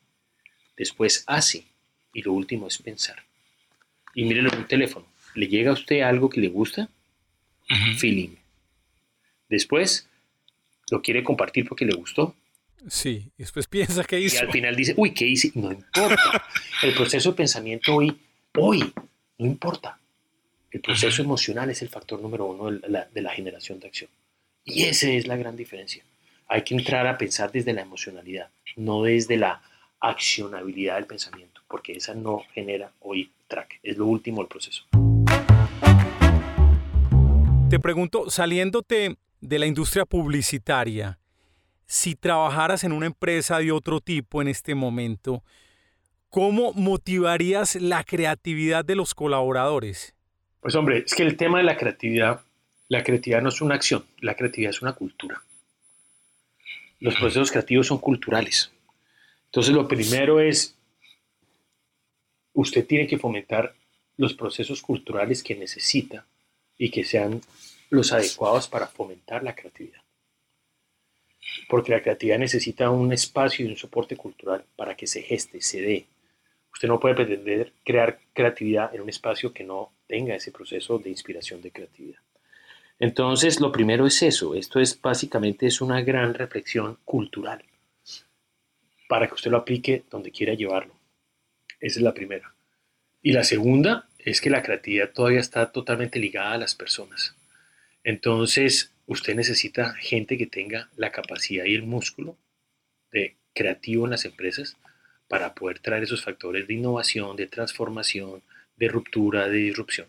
después 0.78 1.24
hace 1.28 1.66
y 2.14 2.22
lo 2.22 2.34
último 2.34 2.68
es 2.68 2.78
pensar. 2.78 3.24
Y 4.14 4.24
mírenlo 4.24 4.52
en 4.54 4.60
un 4.60 4.68
teléfono. 4.68 5.06
¿Le 5.36 5.48
llega 5.48 5.72
a 5.72 5.74
usted 5.74 6.02
algo 6.02 6.30
que 6.30 6.40
le 6.40 6.48
gusta? 6.48 6.90
Feeling. 7.98 8.36
Después, 9.50 10.08
lo 10.90 11.02
quiere 11.02 11.24
compartir 11.24 11.66
porque 11.68 11.86
le 11.86 11.94
gustó. 11.96 12.36
Sí. 12.88 13.32
Y 13.38 13.44
después 13.44 13.68
piensa 13.76 14.04
que 14.04 14.20
Y 14.20 14.26
hizo. 14.26 14.40
al 14.42 14.52
final 14.52 14.76
dice, 14.76 14.94
uy, 14.98 15.12
¿qué 15.14 15.26
hice? 15.28 15.52
No 15.56 15.72
importa. 15.72 16.46
El 16.84 16.94
proceso 16.94 17.32
de 17.32 17.36
pensamiento 17.38 17.96
hoy, 17.96 18.16
hoy, 18.58 18.94
no 19.38 19.46
importa. 19.46 20.00
El 20.72 20.82
proceso 20.82 21.22
emocional 21.22 21.70
es 21.70 21.82
el 21.82 21.90
factor 21.90 22.22
número 22.22 22.46
uno 22.46 22.72
de 22.72 22.90
la, 22.90 23.06
de 23.06 23.22
la 23.22 23.32
generación 23.32 23.80
de 23.80 23.88
acción. 23.88 24.10
Y 24.64 24.84
esa 24.84 25.10
es 25.10 25.28
la 25.28 25.38
gran 25.38 25.56
diferencia. 25.56 26.04
Hay 26.48 26.64
que 26.64 26.76
entrar 26.76 27.08
a 27.08 27.18
pensar 27.18 27.52
desde 27.52 27.74
la 27.74 27.82
emocionalidad, 27.82 28.50
no 28.76 29.04
desde 29.04 29.38
la 29.38 29.62
accionabilidad 30.00 30.96
del 30.96 31.06
pensamiento, 31.06 31.62
porque 31.68 31.94
esa 31.94 32.14
no 32.14 32.44
genera 32.54 32.92
hoy 33.00 33.32
track. 33.48 33.80
Es 33.84 33.98
lo 33.98 34.06
último 34.06 34.42
del 34.42 34.48
proceso. 34.48 34.84
Te 37.70 37.80
pregunto, 37.80 38.30
saliéndote 38.30 39.18
de 39.42 39.60
la 39.60 39.66
industria 39.66 40.06
publicitaria, 40.06 41.20
si 41.86 42.16
trabajaras 42.16 42.84
en 42.84 42.92
una 42.92 43.06
empresa 43.06 43.60
de 43.60 43.72
otro 43.72 44.02
tipo 44.02 44.42
en 44.42 44.48
este 44.48 44.76
momento, 44.76 45.44
¿cómo 46.36 46.74
motivarías 46.74 47.76
la 47.76 48.04
creatividad 48.04 48.84
de 48.84 48.96
los 48.96 49.16
colaboradores? 49.16 50.14
Pues 50.60 50.76
hombre, 50.76 50.98
es 51.06 51.16
que 51.16 51.24
el 51.24 51.38
tema 51.38 51.60
de 51.60 51.64
la 51.64 51.78
creatividad, 51.78 52.42
la 52.90 53.06
creatividad 53.06 53.42
no 53.42 53.48
es 53.48 53.62
una 53.62 53.76
acción, 53.76 54.04
la 54.20 54.36
creatividad 54.36 54.72
es 54.72 54.82
una 54.82 54.92
cultura. 54.92 55.42
Los 57.00 57.16
procesos 57.16 57.52
creativos 57.52 57.88
son 57.88 58.00
culturales. 58.00 58.70
Entonces 59.46 59.74
lo 59.74 59.88
primero 59.88 60.42
es, 60.42 60.76
usted 62.52 62.86
tiene 62.86 63.08
que 63.08 63.18
fomentar 63.18 63.74
los 64.18 64.34
procesos 64.34 64.82
culturales 64.82 65.42
que 65.42 65.56
necesita 65.56 66.26
y 66.78 66.92
que 66.92 67.06
sean 67.06 67.40
los 67.90 68.12
adecuados 68.12 68.68
para 68.68 68.88
fomentar 68.88 69.42
la 69.42 69.56
creatividad. 69.56 70.02
Porque 71.70 71.94
la 71.94 72.02
creatividad 72.02 72.40
necesita 72.40 72.90
un 72.90 73.14
espacio 73.14 73.66
y 73.66 73.70
un 73.70 73.78
soporte 73.78 74.18
cultural 74.18 74.66
para 74.76 74.98
que 74.98 75.08
se 75.08 75.22
geste, 75.22 75.62
se 75.62 75.80
dé. 75.80 76.06
Usted 76.76 76.90
no 76.90 77.00
puede 77.00 77.16
pretender 77.16 77.72
crear 77.86 78.20
creatividad 78.34 78.94
en 78.94 79.02
un 79.02 79.08
espacio 79.08 79.54
que 79.54 79.64
no 79.64 79.94
tenga 80.08 80.36
ese 80.36 80.52
proceso 80.52 81.00
de 81.00 81.10
inspiración 81.10 81.62
de 81.62 81.72
creatividad. 81.72 82.20
Entonces, 83.00 83.62
lo 83.62 83.72
primero 83.72 84.06
es 84.06 84.22
eso. 84.22 84.56
Esto 84.56 84.82
es 84.82 85.02
básicamente 85.02 85.68
es 85.68 85.80
una 85.80 86.02
gran 86.02 86.34
reflexión 86.34 86.98
cultural 87.06 87.64
para 89.08 89.28
que 89.28 89.36
usted 89.36 89.52
lo 89.52 89.58
aplique 89.58 90.04
donde 90.12 90.32
quiera 90.32 90.54
llevarlo. 90.54 90.94
Esa 91.80 92.00
es 92.00 92.04
la 92.04 92.14
primera. 92.14 92.54
Y 93.22 93.32
la 93.32 93.46
segunda 93.46 94.10
es 94.20 94.42
que 94.42 94.50
la 94.50 94.62
creatividad 94.62 95.12
todavía 95.12 95.40
está 95.40 95.72
totalmente 95.72 96.20
ligada 96.20 96.54
a 96.54 96.58
las 96.58 96.76
personas. 96.76 97.36
Entonces, 98.04 98.92
usted 99.08 99.34
necesita 99.34 99.94
gente 99.94 100.38
que 100.38 100.48
tenga 100.48 100.90
la 100.98 101.14
capacidad 101.14 101.64
y 101.64 101.74
el 101.74 101.84
músculo 101.84 102.36
de 103.14 103.38
creativo 103.54 104.04
en 104.04 104.12
las 104.12 104.26
empresas 104.26 104.76
para 105.28 105.54
poder 105.54 105.80
traer 105.80 106.04
esos 106.04 106.24
factores 106.24 106.68
de 106.68 106.74
innovación, 106.74 107.36
de 107.36 107.48
transformación, 107.48 108.42
de 108.78 108.88
ruptura, 108.88 109.48
de 109.48 109.58
disrupción. 109.58 110.08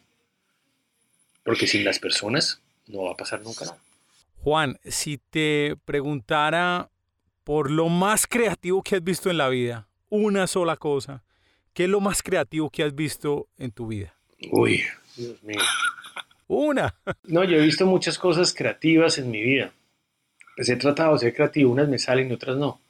Porque 1.44 1.66
sin 1.66 1.84
las 1.84 1.98
personas 1.98 2.60
no 2.86 3.04
va 3.04 3.12
a 3.12 3.16
pasar 3.16 3.42
nunca 3.42 3.64
nada. 3.64 3.78
Juan, 4.42 4.78
si 4.84 5.18
te 5.18 5.76
preguntara 5.84 6.90
por 7.44 7.70
lo 7.70 7.88
más 7.88 8.26
creativo 8.26 8.82
que 8.82 8.96
has 8.96 9.04
visto 9.04 9.30
en 9.30 9.38
la 9.38 9.48
vida, 9.48 9.88
una 10.08 10.46
sola 10.46 10.76
cosa, 10.76 11.24
¿qué 11.72 11.84
es 11.84 11.90
lo 11.90 12.00
más 12.00 12.22
creativo 12.22 12.70
que 12.70 12.82
has 12.82 12.94
visto 12.94 13.48
en 13.58 13.70
tu 13.70 13.86
vida? 13.88 14.14
Uy, 14.50 14.82
Dios 15.16 15.42
mío. 15.42 15.60
Una. 16.48 16.94
No, 17.24 17.42
yo 17.44 17.56
he 17.56 17.60
visto 17.60 17.86
muchas 17.86 18.18
cosas 18.18 18.54
creativas 18.54 19.18
en 19.18 19.30
mi 19.30 19.42
vida. 19.42 19.72
Pues 20.54 20.68
he 20.68 20.76
tratado 20.76 21.14
de 21.14 21.18
ser 21.18 21.34
creativo, 21.34 21.72
unas 21.72 21.88
me 21.88 21.98
salen 21.98 22.30
y 22.30 22.34
otras 22.34 22.56
no. 22.56 22.80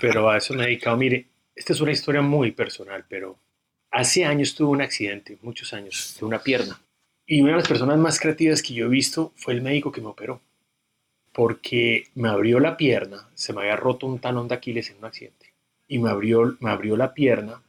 Pero 0.00 0.30
a 0.30 0.36
eso 0.36 0.54
me 0.54 0.62
he 0.64 0.66
dedicado. 0.66 0.96
Mire, 0.96 1.26
esta 1.56 1.72
es 1.72 1.80
una 1.80 1.92
historia 1.92 2.20
muy 2.20 2.52
personal, 2.52 3.06
pero 3.08 3.38
hace 3.90 4.26
años 4.26 4.54
tuve 4.54 4.68
un 4.68 4.82
accidente, 4.82 5.38
muchos 5.40 5.72
años, 5.72 6.16
de 6.20 6.26
una 6.26 6.42
pierna. 6.42 6.78
Y 7.26 7.40
una 7.40 7.52
de 7.52 7.56
las 7.56 7.68
personas 7.68 7.98
más 7.98 8.20
creativas 8.20 8.62
que 8.62 8.74
yo 8.74 8.86
he 8.86 8.90
visto 8.90 9.32
fue 9.36 9.54
el 9.54 9.62
médico 9.62 9.90
que 9.90 10.02
me 10.02 10.08
operó. 10.08 10.42
Porque 11.32 12.08
me 12.14 12.28
abrió 12.28 12.60
la 12.60 12.76
pierna, 12.76 13.28
se 13.34 13.52
me 13.52 13.62
había 13.62 13.76
roto 13.76 14.06
un 14.06 14.18
talón 14.18 14.48
de 14.48 14.54
Aquiles 14.54 14.90
en 14.90 14.98
un 14.98 15.06
accidente. 15.06 15.54
Y 15.88 15.98
me 15.98 16.10
abrió, 16.10 16.56
me 16.60 16.70
abrió 16.70 16.96
la 16.96 17.14
pierna 17.14 17.62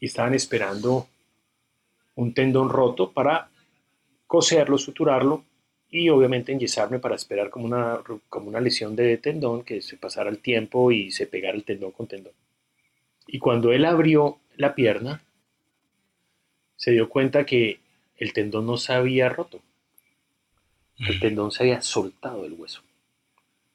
y 0.00 0.06
estaban 0.06 0.34
esperando 0.34 1.06
un 2.16 2.34
tendón 2.34 2.68
roto 2.68 3.12
para 3.12 3.50
coserlo, 4.26 4.78
suturarlo 4.78 5.44
y 5.88 6.08
obviamente 6.08 6.52
enyesarme 6.52 6.98
para 6.98 7.14
esperar 7.14 7.50
como 7.50 7.66
una, 7.66 8.00
como 8.28 8.48
una 8.48 8.60
lesión 8.60 8.96
de 8.96 9.16
tendón, 9.18 9.62
que 9.62 9.80
se 9.80 9.96
pasara 9.96 10.28
el 10.28 10.38
tiempo 10.38 10.90
y 10.90 11.12
se 11.12 11.26
pegara 11.26 11.56
el 11.56 11.64
tendón 11.64 11.92
con 11.92 12.06
tendón. 12.08 12.32
Y 13.26 13.38
cuando 13.38 13.72
él 13.72 13.84
abrió 13.84 14.38
la 14.56 14.74
pierna, 14.74 15.22
se 16.76 16.90
dio 16.90 17.08
cuenta 17.08 17.44
que 17.46 17.80
el 18.16 18.32
tendón 18.32 18.66
no 18.66 18.76
se 18.76 18.92
había 18.92 19.28
roto. 19.28 19.60
El 20.98 21.18
tendón 21.18 21.50
se 21.50 21.64
había 21.64 21.82
soltado 21.82 22.42
del 22.42 22.52
hueso. 22.52 22.82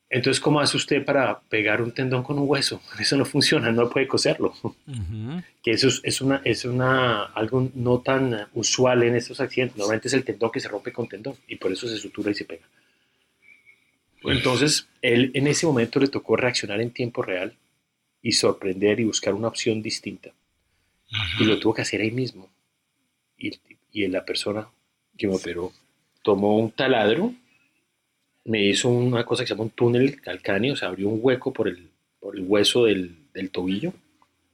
Entonces, 0.10 0.40
¿cómo 0.40 0.62
hace 0.62 0.78
usted 0.78 1.04
para 1.04 1.42
pegar 1.42 1.82
un 1.82 1.92
tendón 1.92 2.24
con 2.24 2.40
un 2.40 2.48
hueso? 2.48 2.82
Eso 3.00 3.18
no 3.18 3.26
funciona, 3.26 3.72
no 3.72 3.90
puede 3.90 4.08
coserlo. 4.08 4.54
Que 5.62 5.72
eso 5.72 5.90
es, 6.04 6.22
una, 6.22 6.42
es 6.46 6.64
una, 6.64 7.24
algo 7.24 7.70
no 7.76 8.00
tan 8.00 8.48
usual 8.54 9.04
en 9.04 9.16
estos 9.16 9.42
accidentes. 9.42 9.78
Normalmente 9.78 10.08
es 10.08 10.14
el 10.14 10.24
tendón 10.24 10.52
que 10.52 10.62
se 10.62 10.70
rompe 10.70 10.94
con 10.94 11.10
tendón 11.10 11.36
y 11.48 11.58
por 11.58 11.72
eso 11.72 11.88
se 11.88 11.98
sutura 11.98 12.32
y 12.32 12.36
se 12.36 12.46
pega. 12.46 12.66
Entonces, 14.24 14.88
él 15.02 15.32
en 15.34 15.48
ese 15.48 15.66
momento 15.66 16.00
le 16.00 16.08
tocó 16.08 16.38
reaccionar 16.38 16.80
en 16.80 16.92
tiempo 16.92 17.22
real 17.22 17.54
y 18.22 18.32
sorprender 18.32 19.00
y 19.00 19.06
buscar 19.06 19.34
una 19.34 19.48
opción 19.48 19.82
distinta. 19.82 20.32
Y 21.40 21.46
lo 21.46 21.60
tuvo 21.60 21.74
que 21.74 21.82
hacer 21.82 22.02
ahí 22.02 22.12
mismo. 22.12 22.50
Y, 23.38 23.52
y 23.92 24.08
la 24.08 24.26
persona 24.26 24.68
que 25.18 25.28
me 25.28 25.36
operó 25.36 25.72
tomó 26.22 26.58
un 26.58 26.72
taladro 26.72 27.34
me 28.48 28.64
hizo 28.64 28.90
una 28.90 29.26
cosa 29.26 29.44
que 29.44 29.48
se 29.48 29.54
llama 29.54 29.66
un 29.66 29.70
túnel 29.72 30.22
calcáneo, 30.22 30.74
o 30.74 30.76
sea, 30.78 30.88
abrió 30.88 31.10
un 31.10 31.20
hueco 31.22 31.52
por 31.52 31.68
el, 31.68 31.90
por 32.20 32.36
el 32.36 32.44
hueso 32.44 32.86
del, 32.86 33.16
del 33.34 33.52
tobillo 33.52 33.94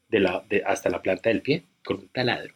de 0.10 0.20
la, 0.20 0.44
hasta 0.66 0.90
la 0.90 1.02
planta 1.02 1.30
del 1.30 1.42
pie 1.42 1.64
con 1.84 1.98
un 1.98 2.08
taladro. 2.08 2.54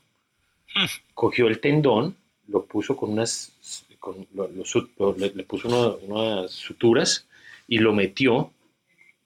Hmm. 0.74 0.86
Cogió 1.14 1.48
el 1.48 1.60
tendón, 1.60 2.16
lo 2.48 2.66
puso 2.66 2.98
con 2.98 3.12
unas, 3.12 3.54
con, 4.00 4.28
le, 4.34 5.44
puso 5.44 6.00
unas 6.02 6.52
suturas 6.52 7.28
y 7.68 7.80
lo 7.80 7.94
metió 7.94 8.52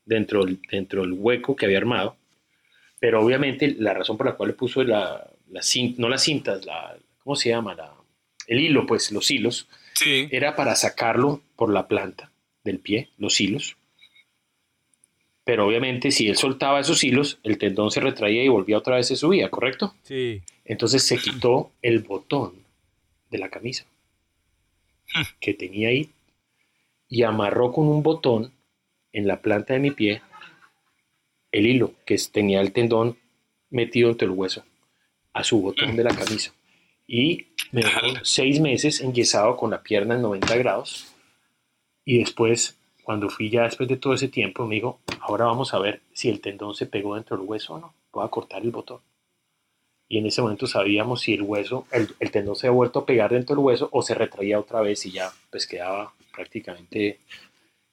dentro, 0.06 0.46
dentro 0.70 1.02
del 1.02 1.14
hueco 1.14 1.56
que 1.56 1.66
había 1.66 1.78
armado. 1.78 2.18
Pero 3.00 3.24
obviamente 3.24 3.76
la 3.80 3.94
razón 3.94 4.18
por 4.18 4.28
la 4.28 4.36
cual 4.36 4.50
le 4.50 4.56
puso 4.56 4.84
la, 4.84 5.30
la 5.50 5.62
no 5.98 6.10
las 6.10 6.24
cintas, 6.24 6.66
la, 6.66 6.98
¿cómo 7.24 7.36
se 7.36 7.50
llama? 7.50 7.74
La, 7.74 7.94
el 8.48 8.60
hilo, 8.60 8.86
pues 8.86 9.12
los 9.12 9.32
hilos, 9.32 9.68
era 10.04 10.56
para 10.56 10.76
sacarlo 10.76 11.42
por 11.56 11.72
la 11.72 11.88
planta 11.88 12.32
del 12.64 12.80
pie, 12.80 13.10
los 13.18 13.40
hilos. 13.40 13.78
Pero 15.44 15.68
obviamente 15.68 16.12
si 16.12 16.28
él 16.28 16.38
soltaba 16.38 16.80
esos 16.80 17.04
hilos, 17.04 17.40
el 17.44 17.58
tendón 17.58 17.92
se 17.92 18.00
retraía 18.00 18.44
y 18.44 18.48
volvía 18.48 18.78
otra 18.78 18.96
vez 18.96 19.08
se 19.08 19.16
subía, 19.16 19.50
¿correcto? 19.50 19.96
Sí. 20.04 20.42
Entonces 20.66 21.04
se 21.04 21.18
quitó 21.18 21.72
el 21.82 22.00
botón 22.00 22.54
de 23.30 23.38
la 23.38 23.50
camisa 23.50 23.86
que 25.40 25.54
tenía 25.54 25.90
ahí 25.90 26.10
y 27.10 27.24
amarró 27.24 27.72
con 27.72 27.88
un 27.88 28.04
botón 28.04 28.52
en 29.14 29.28
la 29.28 29.42
planta 29.42 29.74
de 29.74 29.80
mi 29.80 29.92
pie 29.92 30.22
el 31.52 31.68
hilo 31.68 31.94
que 32.06 32.18
tenía 32.32 32.62
el 32.62 32.72
tendón 32.72 33.18
metido 33.70 34.10
entre 34.10 34.26
el 34.26 34.32
hueso 34.32 34.64
a 35.34 35.44
su 35.44 35.62
botón 35.62 35.96
de 35.96 36.04
la 36.04 36.16
camisa. 36.16 36.54
Y 37.08 37.48
me 37.72 37.82
dejó 37.82 38.08
seis 38.24 38.60
meses 38.60 39.02
enyesado 39.02 39.58
con 39.58 39.72
la 39.72 39.82
pierna 39.82 40.16
en 40.16 40.22
90 40.22 40.56
grados. 40.58 41.14
Y 42.06 42.20
después, 42.20 42.78
cuando 43.04 43.30
fui 43.30 43.50
ya 43.50 43.64
después 43.64 43.90
de 43.90 43.98
todo 43.98 44.14
ese 44.14 44.28
tiempo, 44.28 44.66
me 44.66 44.76
dijo, 44.76 45.00
ahora 45.20 45.46
vamos 45.46 45.74
a 45.74 45.80
ver 45.80 46.02
si 46.14 46.30
el 46.30 46.42
tendón 46.42 46.74
se 46.74 46.86
pegó 46.86 47.16
dentro 47.16 47.38
del 47.38 47.46
hueso 47.46 47.74
o 47.74 47.80
no. 47.80 47.94
Voy 48.12 48.26
a 48.26 48.30
cortar 48.30 48.62
el 48.62 48.72
botón. 48.72 49.00
Y 50.08 50.18
en 50.18 50.26
ese 50.26 50.42
momento 50.42 50.68
sabíamos 50.68 51.22
si 51.22 51.34
el 51.34 51.42
hueso, 51.42 51.88
el, 51.92 52.32
tendón 52.32 52.56
se 52.58 52.68
había 52.68 52.76
vuelto 52.76 53.00
a 53.00 53.06
pegar 53.06 53.32
dentro 53.32 53.56
del 53.56 53.64
hueso 53.64 53.88
o 53.94 54.02
se 54.02 54.14
retraía 54.14 54.60
otra 54.60 54.82
vez 54.82 55.06
y 55.06 55.12
ya 55.12 55.32
pues 55.50 55.66
quedaba 55.66 56.14
prácticamente 56.36 57.20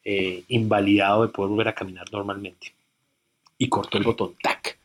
eh, 0.04 0.44
invalidado 0.48 1.22
de 1.22 1.32
poder 1.32 1.50
volver 1.50 1.68
a 1.68 1.74
caminar 1.74 2.06
normalmente. 2.12 2.74
Y 3.58 3.68
cortó 3.68 3.98
el 3.98 4.04
botón, 4.04 4.34
¡tac! 4.42 4.78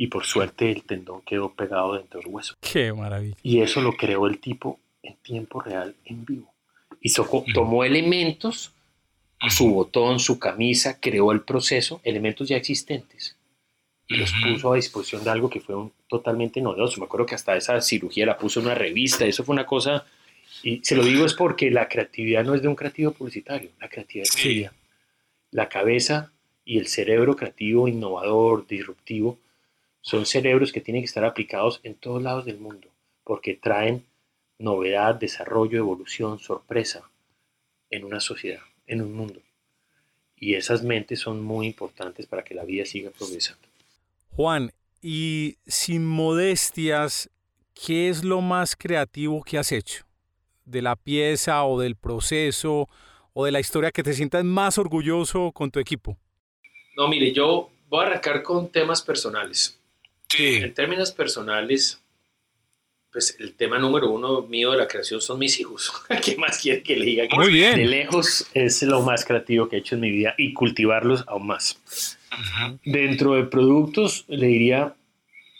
y 0.00 0.06
por 0.06 0.24
suerte 0.24 0.72
el 0.72 0.84
tendón 0.84 1.20
quedó 1.20 1.52
pegado 1.52 1.92
dentro 1.92 2.20
del 2.20 2.30
hueso. 2.30 2.56
Qué 2.62 2.90
maravilla. 2.90 3.36
Y 3.42 3.60
eso 3.60 3.82
lo 3.82 3.92
creó 3.92 4.26
el 4.26 4.38
tipo 4.38 4.80
en 5.02 5.14
tiempo 5.16 5.60
real, 5.60 5.94
en 6.06 6.24
vivo. 6.24 6.50
Y 7.02 7.12
tomó 7.52 7.84
elementos, 7.84 8.72
su 9.50 9.74
botón, 9.74 10.18
su 10.18 10.38
camisa, 10.38 10.98
creó 10.98 11.32
el 11.32 11.42
proceso, 11.42 12.00
elementos 12.02 12.48
ya 12.48 12.56
existentes, 12.56 13.36
y 14.08 14.16
los 14.16 14.32
puso 14.42 14.72
a 14.72 14.76
disposición 14.76 15.22
de 15.22 15.28
algo 15.28 15.50
que 15.50 15.60
fue 15.60 15.74
un, 15.74 15.92
totalmente 16.08 16.62
novedoso. 16.62 16.98
Me 16.98 17.04
acuerdo 17.04 17.26
que 17.26 17.34
hasta 17.34 17.54
esa 17.54 17.78
cirugía 17.82 18.24
la 18.24 18.38
puso 18.38 18.60
en 18.60 18.66
una 18.66 18.74
revista, 18.74 19.26
eso 19.26 19.44
fue 19.44 19.52
una 19.52 19.66
cosa, 19.66 20.06
y 20.62 20.80
se 20.84 20.96
lo 20.96 21.04
digo 21.04 21.24
es 21.24 21.34
porque 21.34 21.70
la 21.70 21.88
creatividad 21.88 22.44
no 22.44 22.54
es 22.54 22.62
de 22.62 22.68
un 22.68 22.74
creativo 22.74 23.12
publicitario, 23.12 23.70
la 23.80 23.88
creatividad 23.88 24.28
es 24.28 24.34
sí. 24.34 24.66
La 25.50 25.68
cabeza 25.68 26.32
y 26.64 26.78
el 26.78 26.86
cerebro 26.86 27.36
creativo, 27.36 27.88
innovador, 27.88 28.66
disruptivo, 28.66 29.38
son 30.02 30.26
cerebros 30.26 30.72
que 30.72 30.80
tienen 30.80 31.02
que 31.02 31.06
estar 31.06 31.24
aplicados 31.24 31.80
en 31.82 31.94
todos 31.94 32.22
lados 32.22 32.44
del 32.44 32.58
mundo, 32.58 32.88
porque 33.24 33.54
traen 33.54 34.04
novedad, 34.58 35.14
desarrollo, 35.14 35.78
evolución, 35.78 36.38
sorpresa 36.38 37.10
en 37.90 38.04
una 38.04 38.20
sociedad, 38.20 38.62
en 38.86 39.02
un 39.02 39.12
mundo. 39.12 39.40
Y 40.36 40.54
esas 40.54 40.82
mentes 40.82 41.20
son 41.20 41.42
muy 41.42 41.66
importantes 41.66 42.26
para 42.26 42.44
que 42.44 42.54
la 42.54 42.64
vida 42.64 42.84
siga 42.84 43.10
progresando. 43.10 43.66
Juan, 44.30 44.72
y 45.02 45.56
sin 45.66 46.06
modestias, 46.06 47.30
¿qué 47.74 48.08
es 48.08 48.24
lo 48.24 48.40
más 48.40 48.76
creativo 48.76 49.42
que 49.42 49.58
has 49.58 49.72
hecho? 49.72 50.04
¿De 50.70 50.82
la 50.82 50.94
pieza 50.94 51.64
o 51.64 51.80
del 51.80 51.96
proceso 51.96 52.88
o 53.32 53.44
de 53.44 53.50
la 53.50 53.58
historia 53.58 53.90
que 53.90 54.04
te 54.04 54.14
sientas 54.14 54.44
más 54.44 54.78
orgulloso 54.78 55.50
con 55.50 55.72
tu 55.72 55.80
equipo? 55.80 56.16
No, 56.96 57.08
mire, 57.08 57.32
yo 57.32 57.70
voy 57.88 58.04
a 58.04 58.06
arrancar 58.06 58.44
con 58.44 58.70
temas 58.70 59.02
personales. 59.02 59.80
En 60.38 60.72
términos 60.72 61.10
personales, 61.10 62.00
pues 63.10 63.36
el 63.40 63.54
tema 63.54 63.80
número 63.80 64.10
uno 64.10 64.42
mío 64.42 64.70
de 64.70 64.78
la 64.78 64.86
creación 64.86 65.20
son 65.20 65.40
mis 65.40 65.58
hijos. 65.58 65.92
¿Qué 66.24 66.36
más 66.36 66.60
quiere 66.60 66.84
que 66.84 66.96
le 66.96 67.04
diga? 67.04 67.24
Muy 67.34 67.52
bien. 67.52 67.76
De 67.76 67.86
lejos 67.86 68.46
es 68.54 68.80
lo 68.82 69.02
más 69.02 69.24
creativo 69.24 69.68
que 69.68 69.76
he 69.76 69.78
hecho 69.80 69.96
en 69.96 70.02
mi 70.02 70.10
vida 70.10 70.34
y 70.38 70.52
cultivarlos 70.52 71.24
aún 71.26 71.48
más. 71.48 71.80
Dentro 72.84 73.34
de 73.34 73.42
productos, 73.42 74.24
le 74.28 74.46
diría, 74.46 74.94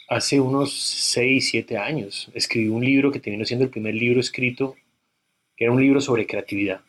hace 0.09 0.39
unos 0.39 0.73
6, 0.73 1.49
7 1.51 1.79
años, 1.79 2.31
escribí 2.33 2.69
un 2.69 2.85
libro 2.85 3.11
que 3.11 3.19
terminó 3.19 3.45
siendo 3.45 3.65
el 3.65 3.71
primer 3.71 3.95
libro 3.95 4.21
escrito, 4.21 4.77
que 5.61 5.67
era 5.67 5.75
un 5.75 5.81
libro 5.83 6.01
sobre 6.01 6.27
creatividad. 6.27 6.81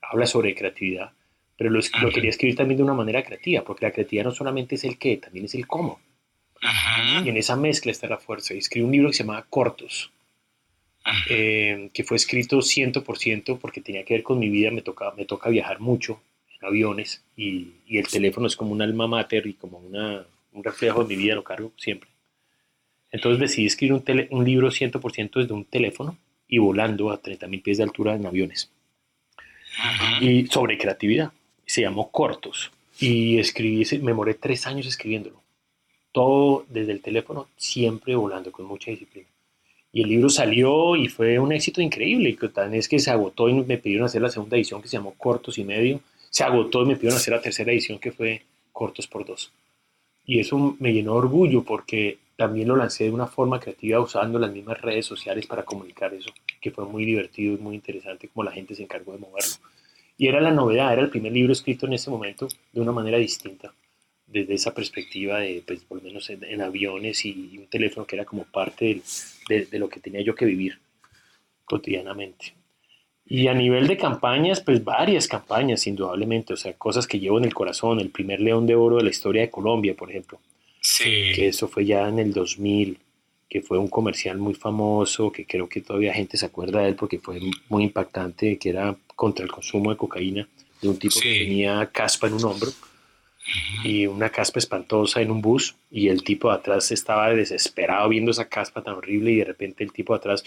Habla 0.00 0.24
sobre 0.24 0.54
creatividad, 0.54 1.10
pero 1.56 1.68
lo, 1.68 1.80
lo 2.00 2.10
quería 2.12 2.30
escribir 2.30 2.54
también 2.54 2.76
de 2.76 2.84
una 2.84 2.94
manera 2.94 3.24
creativa, 3.24 3.64
porque 3.64 3.86
la 3.86 3.90
creatividad 3.90 4.22
no 4.22 4.30
solamente 4.30 4.76
es 4.76 4.84
el 4.84 4.98
qué, 4.98 5.16
también 5.16 5.46
es 5.46 5.56
el 5.56 5.66
cómo. 5.66 6.00
Y 7.24 7.28
en 7.28 7.36
esa 7.36 7.56
mezcla 7.56 7.90
está 7.90 8.06
la 8.06 8.18
fuerza. 8.18 8.54
Y 8.54 8.58
escribí 8.58 8.86
un 8.86 8.92
libro 8.92 9.08
que 9.08 9.16
se 9.16 9.24
llama 9.24 9.44
Cortos, 9.50 10.12
eh, 11.28 11.90
que 11.92 12.04
fue 12.04 12.16
escrito 12.18 12.58
100% 12.58 13.58
porque 13.58 13.80
tenía 13.80 14.04
que 14.04 14.14
ver 14.14 14.22
con 14.22 14.38
mi 14.38 14.48
vida. 14.48 14.70
Me 14.70 14.82
toca, 14.82 15.12
me 15.16 15.24
toca 15.24 15.50
viajar 15.50 15.80
mucho 15.80 16.20
en 16.60 16.68
aviones 16.68 17.24
y, 17.36 17.72
y 17.88 17.98
el 17.98 18.06
teléfono 18.06 18.46
es 18.46 18.54
como 18.54 18.70
un 18.70 18.80
alma 18.80 19.08
mater 19.08 19.44
y 19.48 19.54
como 19.54 19.78
una, 19.78 20.24
un 20.52 20.62
reflejo 20.62 21.02
de 21.02 21.16
mi 21.16 21.20
vida, 21.20 21.34
lo 21.34 21.42
cargo 21.42 21.72
siempre. 21.76 22.08
Entonces 23.10 23.40
decidí 23.40 23.66
escribir 23.66 23.94
un, 23.94 24.04
un 24.30 24.44
libro 24.44 24.68
100% 24.68 25.30
desde 25.34 25.52
un 25.52 25.64
teléfono 25.64 26.16
y 26.48 26.58
volando 26.58 27.10
a 27.10 27.22
30.000 27.22 27.62
pies 27.62 27.78
de 27.78 27.84
altura 27.84 28.14
en 28.14 28.26
aviones. 28.26 28.70
y 30.20 30.46
sobre 30.46 30.78
creatividad. 30.78 31.32
Se 31.66 31.82
llamó 31.82 32.10
Cortos. 32.10 32.72
Y 32.98 33.38
escribí, 33.38 33.84
me 34.00 34.14
moré 34.14 34.34
tres 34.34 34.66
años 34.66 34.86
escribiéndolo. 34.86 35.40
Todo 36.10 36.64
desde 36.68 36.92
el 36.92 37.02
teléfono, 37.02 37.48
siempre 37.56 38.16
volando, 38.16 38.50
con 38.50 38.66
mucha 38.66 38.90
disciplina. 38.90 39.28
Y 39.92 40.02
el 40.02 40.08
libro 40.08 40.28
salió 40.28 40.96
y 40.96 41.08
fue 41.08 41.38
un 41.38 41.52
éxito 41.52 41.80
increíble. 41.80 42.30
Y 42.30 42.48
tan 42.48 42.74
es 42.74 42.88
que 42.88 42.98
se 42.98 43.10
agotó 43.10 43.48
y 43.48 43.54
me 43.54 43.78
pidieron 43.78 44.06
hacer 44.06 44.22
la 44.22 44.30
segunda 44.30 44.56
edición 44.56 44.82
que 44.82 44.88
se 44.88 44.96
llamó 44.96 45.14
Cortos 45.16 45.58
y 45.58 45.64
Medio. 45.64 46.00
Se 46.30 46.44
agotó 46.44 46.82
y 46.82 46.86
me 46.86 46.96
pidieron 46.96 47.18
hacer 47.18 47.34
la 47.34 47.42
tercera 47.42 47.72
edición 47.72 47.98
que 47.98 48.12
fue 48.12 48.42
Cortos 48.72 49.06
por 49.06 49.24
Dos. 49.24 49.52
Y 50.26 50.40
eso 50.40 50.76
me 50.78 50.92
llenó 50.92 51.12
de 51.12 51.18
orgullo 51.18 51.62
porque 51.62 52.18
también 52.38 52.68
lo 52.68 52.76
lancé 52.76 53.02
de 53.02 53.10
una 53.10 53.26
forma 53.26 53.58
creativa 53.58 53.98
usando 53.98 54.38
las 54.38 54.52
mismas 54.52 54.80
redes 54.80 55.04
sociales 55.04 55.44
para 55.48 55.64
comunicar 55.64 56.14
eso, 56.14 56.30
que 56.60 56.70
fue 56.70 56.84
muy 56.84 57.04
divertido 57.04 57.54
y 57.54 57.56
muy 57.56 57.74
interesante 57.74 58.28
como 58.28 58.44
la 58.44 58.52
gente 58.52 58.76
se 58.76 58.84
encargó 58.84 59.10
de 59.10 59.18
moverlo. 59.18 59.56
Y 60.16 60.28
era 60.28 60.40
la 60.40 60.52
novedad, 60.52 60.92
era 60.92 61.02
el 61.02 61.10
primer 61.10 61.32
libro 61.32 61.52
escrito 61.52 61.86
en 61.86 61.94
ese 61.94 62.10
momento 62.10 62.46
de 62.72 62.80
una 62.80 62.92
manera 62.92 63.18
distinta, 63.18 63.74
desde 64.24 64.54
esa 64.54 64.72
perspectiva 64.72 65.40
de, 65.40 65.64
pues, 65.66 65.80
por 65.80 65.98
lo 65.98 66.04
menos 66.04 66.30
en, 66.30 66.62
aviones 66.62 67.24
y, 67.24 67.58
un 67.58 67.66
teléfono 67.66 68.06
que 68.06 68.14
era 68.14 68.24
como 68.24 68.44
parte 68.44 69.02
de, 69.48 69.66
de, 69.66 69.78
lo 69.80 69.88
que 69.88 69.98
tenía 69.98 70.20
yo 70.20 70.36
que 70.36 70.44
vivir 70.44 70.78
cotidianamente. 71.64 72.54
Y 73.26 73.48
a 73.48 73.54
nivel 73.54 73.88
de 73.88 73.96
campañas, 73.96 74.60
pues 74.60 74.84
varias 74.84 75.26
campañas, 75.26 75.88
indudablemente, 75.88 76.52
o 76.52 76.56
sea, 76.56 76.72
cosas 76.74 77.08
que 77.08 77.18
llevo 77.18 77.38
en 77.38 77.46
el 77.46 77.54
corazón, 77.54 77.98
el 77.98 78.10
primer 78.10 78.40
León 78.40 78.64
de 78.64 78.76
Oro 78.76 78.98
de 78.98 79.02
la 79.02 79.10
historia 79.10 79.42
de 79.42 79.50
Colombia, 79.50 79.96
por 79.96 80.08
ejemplo. 80.08 80.38
Sí. 80.88 81.32
Que 81.34 81.48
eso 81.48 81.68
fue 81.68 81.84
ya 81.84 82.08
en 82.08 82.18
el 82.18 82.32
2000, 82.32 82.98
que 83.48 83.60
fue 83.60 83.78
un 83.78 83.88
comercial 83.88 84.38
muy 84.38 84.54
famoso, 84.54 85.30
que 85.30 85.44
creo 85.44 85.68
que 85.68 85.82
todavía 85.82 86.14
gente 86.14 86.36
se 86.38 86.46
acuerda 86.46 86.80
de 86.80 86.88
él 86.88 86.94
porque 86.94 87.18
fue 87.18 87.40
muy 87.68 87.84
impactante, 87.84 88.58
que 88.58 88.70
era 88.70 88.96
contra 89.14 89.44
el 89.44 89.50
consumo 89.50 89.90
de 89.90 89.96
cocaína 89.96 90.48
de 90.80 90.88
un 90.88 90.98
tipo 90.98 91.20
que 91.20 91.40
tenía 91.40 91.90
caspa 91.92 92.28
en 92.28 92.34
un 92.34 92.44
hombro 92.44 92.70
y 93.82 94.06
una 94.06 94.30
caspa 94.30 94.58
espantosa 94.58 95.20
en 95.20 95.30
un 95.30 95.40
bus 95.40 95.74
y 95.90 96.08
el 96.08 96.22
tipo 96.22 96.48
de 96.50 96.56
atrás 96.56 96.90
estaba 96.90 97.30
desesperado 97.30 98.08
viendo 98.08 98.30
esa 98.30 98.48
caspa 98.48 98.82
tan 98.82 98.94
horrible 98.94 99.32
y 99.32 99.36
de 99.36 99.44
repente 99.44 99.84
el 99.84 99.92
tipo 99.92 100.12
de 100.12 100.18
atrás 100.18 100.44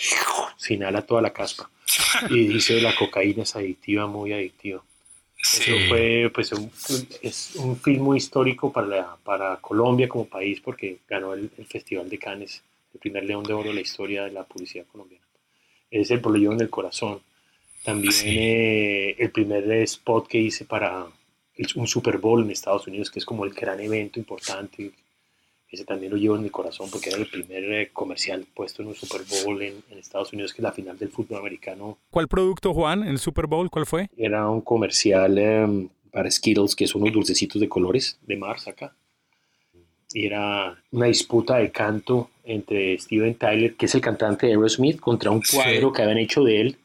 se 0.58 0.74
inhala 0.74 1.02
toda 1.02 1.22
la 1.22 1.34
caspa 1.34 1.70
y 2.30 2.48
dice 2.48 2.82
la 2.82 2.96
cocaína 2.96 3.44
es 3.44 3.56
adictiva, 3.56 4.08
muy 4.08 4.34
adictiva. 4.34 4.84
Eso 5.42 5.74
fue 5.90 6.32
pues 6.34 6.52
un, 6.52 6.72
es 7.22 7.56
un 7.56 7.76
film 7.76 8.04
muy 8.04 8.18
histórico 8.18 8.72
para, 8.72 9.16
para 9.24 9.58
Colombia 9.58 10.08
como 10.08 10.26
país 10.26 10.62
porque 10.62 11.00
ganó 11.08 11.34
el, 11.34 11.50
el 11.58 11.66
Festival 11.66 12.10
de 12.10 12.18
Cannes 12.20 12.62
el 12.94 13.00
primer 13.00 13.24
León 13.24 13.44
de 13.44 13.54
Oro 13.54 13.70
de 13.70 13.76
la 13.76 13.82
historia 13.82 14.24
de 14.24 14.32
la 14.32 14.44
publicidad 14.44 14.86
colombiana. 14.86 15.26
Es 15.90 16.12
el 16.12 16.22
Pollo 16.22 16.52
en 16.54 16.62
el 16.62 16.70
Corazón. 16.70 17.22
También 17.84 18.14
eh, 18.26 19.16
el 19.18 19.32
primer 19.32 19.70
spot 19.72 20.28
que 20.28 20.38
hice 20.38 20.66
para 20.66 21.08
un 21.76 21.88
Super 21.88 22.18
Bowl 22.18 22.44
en 22.44 22.52
Estados 22.52 22.88
Unidos, 22.88 23.10
que 23.10 23.20
es 23.20 23.26
como 23.26 23.46
el 23.46 23.52
gran 23.52 23.80
evento 23.80 24.20
importante. 24.20 24.92
Ese 25.72 25.86
también 25.86 26.12
lo 26.12 26.18
llevo 26.18 26.36
en 26.36 26.44
mi 26.44 26.50
corazón 26.50 26.90
porque 26.92 27.10
era 27.10 27.18
el 27.18 27.28
primer 27.28 27.64
eh, 27.72 27.90
comercial 27.94 28.46
puesto 28.54 28.82
en 28.82 28.90
un 28.90 28.96
Super 28.96 29.22
Bowl 29.22 29.62
en, 29.62 29.82
Estados 29.98 30.34
Unidos, 30.34 30.52
que 30.52 30.58
es 30.58 30.64
la 30.64 30.74
final 30.74 30.98
del 30.98 31.10
fútbol 31.10 31.40
americano. 31.40 31.98
¿Cuál 32.10 32.28
producto, 32.28 32.74
Juan, 32.74 33.04
en 33.04 33.10
el 33.10 33.20
Super 33.20 33.48
Bowl? 33.48 33.70
¿Cuál 33.70 33.86
fue? 33.86 34.10
Era 34.18 34.50
un 34.50 34.62
comercial 34.62 35.38
em, 35.38 35.90
para 36.12 36.30
Skittles, 36.30 36.76
que 36.76 36.88
son 36.88 37.04
unos 37.04 37.14
dulcecitos 37.14 37.62
de 37.62 37.70
colores 37.70 38.20
de 38.24 38.36
Mars 38.36 38.68
acá 38.68 38.94
y 40.14 40.26
era 40.26 40.78
una 40.92 41.06
disputa 41.08 41.58
de 41.58 41.72
canto 41.72 42.30
entre 42.44 42.98
Steven 42.98 43.36
Tyler, 43.36 43.76
que 43.76 43.86
es 43.86 43.96
el 43.96 44.02
cantante 44.02 44.48
de 44.48 44.54
Aerosmith, 44.54 45.00
contra 45.00 45.32
un 45.32 45.42
cuadro 45.42 45.92
que 45.92 46.02
habían 46.02 46.18
hecho 46.18 46.44
de 46.44 46.62
él, 46.62 46.78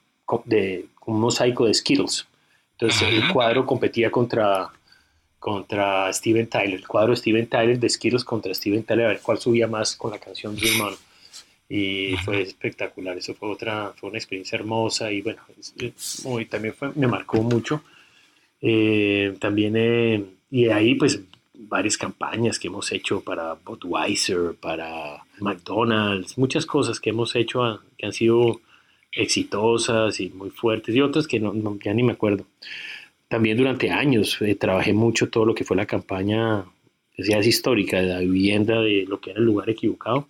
de 0.44 0.86
un 1.06 1.20
mosaico 1.20 1.66
de 1.66 1.74
Skittles. 1.74 2.26
Entonces 2.72 3.08
el 3.08 3.32
cuadro 3.32 3.64
competía 3.64 4.10
contra, 4.10 4.70
contra 5.38 6.12
Steven 6.12 6.48
Tyler, 6.48 6.74
el 6.74 6.86
cuadro 6.86 7.10
de 7.10 7.16
Steven 7.16 7.46
Tyler 7.46 7.78
de 7.78 7.88
Skittles 7.88 8.24
contra 8.24 8.54
Steven 8.54 8.84
Tyler, 8.84 9.06
a 9.06 9.08
ver 9.08 9.20
cuál 9.20 9.38
subía 9.38 9.66
más 9.66 9.96
con 9.96 10.10
la 10.10 10.18
canción 10.18 10.56
Dream 10.56 10.80
On. 10.80 10.94
Y 11.68 12.16
fue 12.24 12.42
espectacular, 12.42 13.18
eso 13.18 13.34
fue 13.34 13.48
otra, 13.48 13.92
fue 13.96 14.10
una 14.10 14.18
experiencia 14.18 14.56
hermosa 14.56 15.10
y 15.10 15.22
bueno, 15.22 15.42
también 16.48 16.74
fue, 16.74 16.92
me 16.94 17.08
marcó 17.08 17.42
mucho. 17.42 17.82
Eh, 18.60 19.36
también, 19.40 19.74
eh, 19.76 20.24
y 20.50 20.64
de 20.64 20.72
ahí 20.72 20.94
pues 20.94 21.20
varias 21.58 21.96
campañas 21.96 22.58
que 22.58 22.68
hemos 22.68 22.92
hecho 22.92 23.20
para 23.20 23.54
Budweiser, 23.54 24.54
para 24.60 25.24
McDonald's, 25.40 26.38
muchas 26.38 26.66
cosas 26.66 27.00
que 27.00 27.10
hemos 27.10 27.34
hecho 27.34 27.64
ah, 27.64 27.80
que 27.96 28.06
han 28.06 28.12
sido 28.12 28.60
exitosas 29.12 30.20
y 30.20 30.28
muy 30.30 30.50
fuertes 30.50 30.94
y 30.94 31.00
otras 31.00 31.26
que 31.26 31.40
no, 31.40 31.52
ya 31.82 31.94
ni 31.94 32.02
me 32.02 32.12
acuerdo. 32.12 32.44
También 33.28 33.56
durante 33.56 33.90
años 33.90 34.40
eh, 34.40 34.54
trabajé 34.54 34.92
mucho 34.92 35.28
todo 35.28 35.44
lo 35.44 35.54
que 35.54 35.64
fue 35.64 35.76
la 35.76 35.86
campaña, 35.86 36.64
decía, 37.16 37.38
es 37.38 37.46
histórica, 37.46 38.00
de 38.00 38.06
la 38.06 38.20
vivienda, 38.20 38.80
de 38.80 39.04
lo 39.06 39.20
que 39.20 39.30
era 39.30 39.40
el 39.40 39.46
lugar 39.46 39.68
equivocado. 39.68 40.28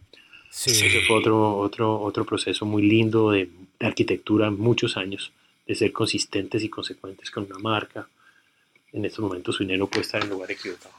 Sí. 0.50 0.70
Ese 0.70 1.00
fue 1.00 1.16
otro, 1.16 1.56
otro, 1.59 2.00
otro 2.00 2.24
proceso 2.24 2.64
muy 2.64 2.82
lindo 2.82 3.30
de, 3.30 3.50
de 3.78 3.87
arquitectura, 3.87 4.50
muchos 4.50 4.96
años, 4.96 5.32
de 5.66 5.74
ser 5.74 5.92
consistentes 5.92 6.62
y 6.64 6.68
consecuentes 6.68 7.30
con 7.30 7.44
una 7.44 7.59
marca. 7.59 8.09
En 8.92 9.04
estos 9.04 9.20
momentos 9.20 9.56
su 9.56 9.64
dinero 9.64 9.87
puede 9.87 10.02
estar 10.02 10.22
en 10.22 10.28
el 10.28 10.32
lugar 10.32 10.50
equivocado. 10.50 10.94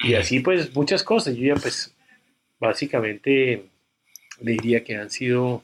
Y 0.00 0.14
así 0.14 0.40
pues 0.40 0.74
muchas 0.74 1.02
cosas. 1.02 1.36
Yo 1.36 1.54
ya 1.54 1.60
pues 1.60 1.94
básicamente 2.58 3.64
diría 4.40 4.84
que 4.84 4.96
han 4.96 5.10
sido 5.10 5.62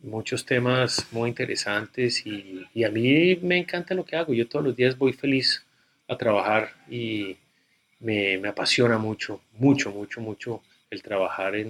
muchos 0.00 0.44
temas 0.44 1.06
muy 1.10 1.28
interesantes 1.30 2.24
y, 2.26 2.66
a 2.84 2.90
mí 2.90 3.36
me 3.42 3.58
encanta 3.58 3.94
lo 3.94 4.04
que 4.04 4.16
hago. 4.16 4.32
Yo 4.32 4.48
todos 4.48 4.64
los 4.64 4.76
días 4.76 4.96
voy 4.96 5.12
feliz 5.12 5.64
a 6.06 6.16
trabajar 6.16 6.70
y 6.88 7.36
me, 8.00 8.38
me 8.38 8.48
apasiona 8.48 8.98
mucho, 8.98 9.40
mucho, 9.52 9.90
mucho, 9.90 10.20
mucho 10.20 10.62
el 10.90 11.02
trabajar 11.02 11.56
en, 11.56 11.68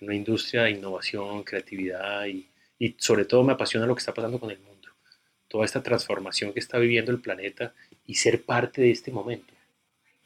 en 0.00 0.06
una 0.06 0.14
industria 0.14 0.64
de 0.64 0.72
innovación, 0.72 1.42
creatividad 1.44 2.26
y, 2.26 2.48
y 2.78 2.94
sobre 2.98 3.24
todo 3.24 3.44
me 3.44 3.52
apasiona 3.52 3.86
lo 3.86 3.94
que 3.94 4.00
está 4.00 4.14
pasando 4.14 4.38
con 4.38 4.50
el 4.50 4.58
mundo. 4.58 4.88
Toda 5.48 5.64
esta 5.64 5.82
transformación 5.82 6.52
que 6.52 6.60
está 6.60 6.78
viviendo 6.78 7.10
el 7.10 7.20
planeta 7.20 7.72
y 8.06 8.16
ser 8.16 8.42
parte 8.42 8.82
de 8.82 8.90
este 8.90 9.10
momento 9.10 9.57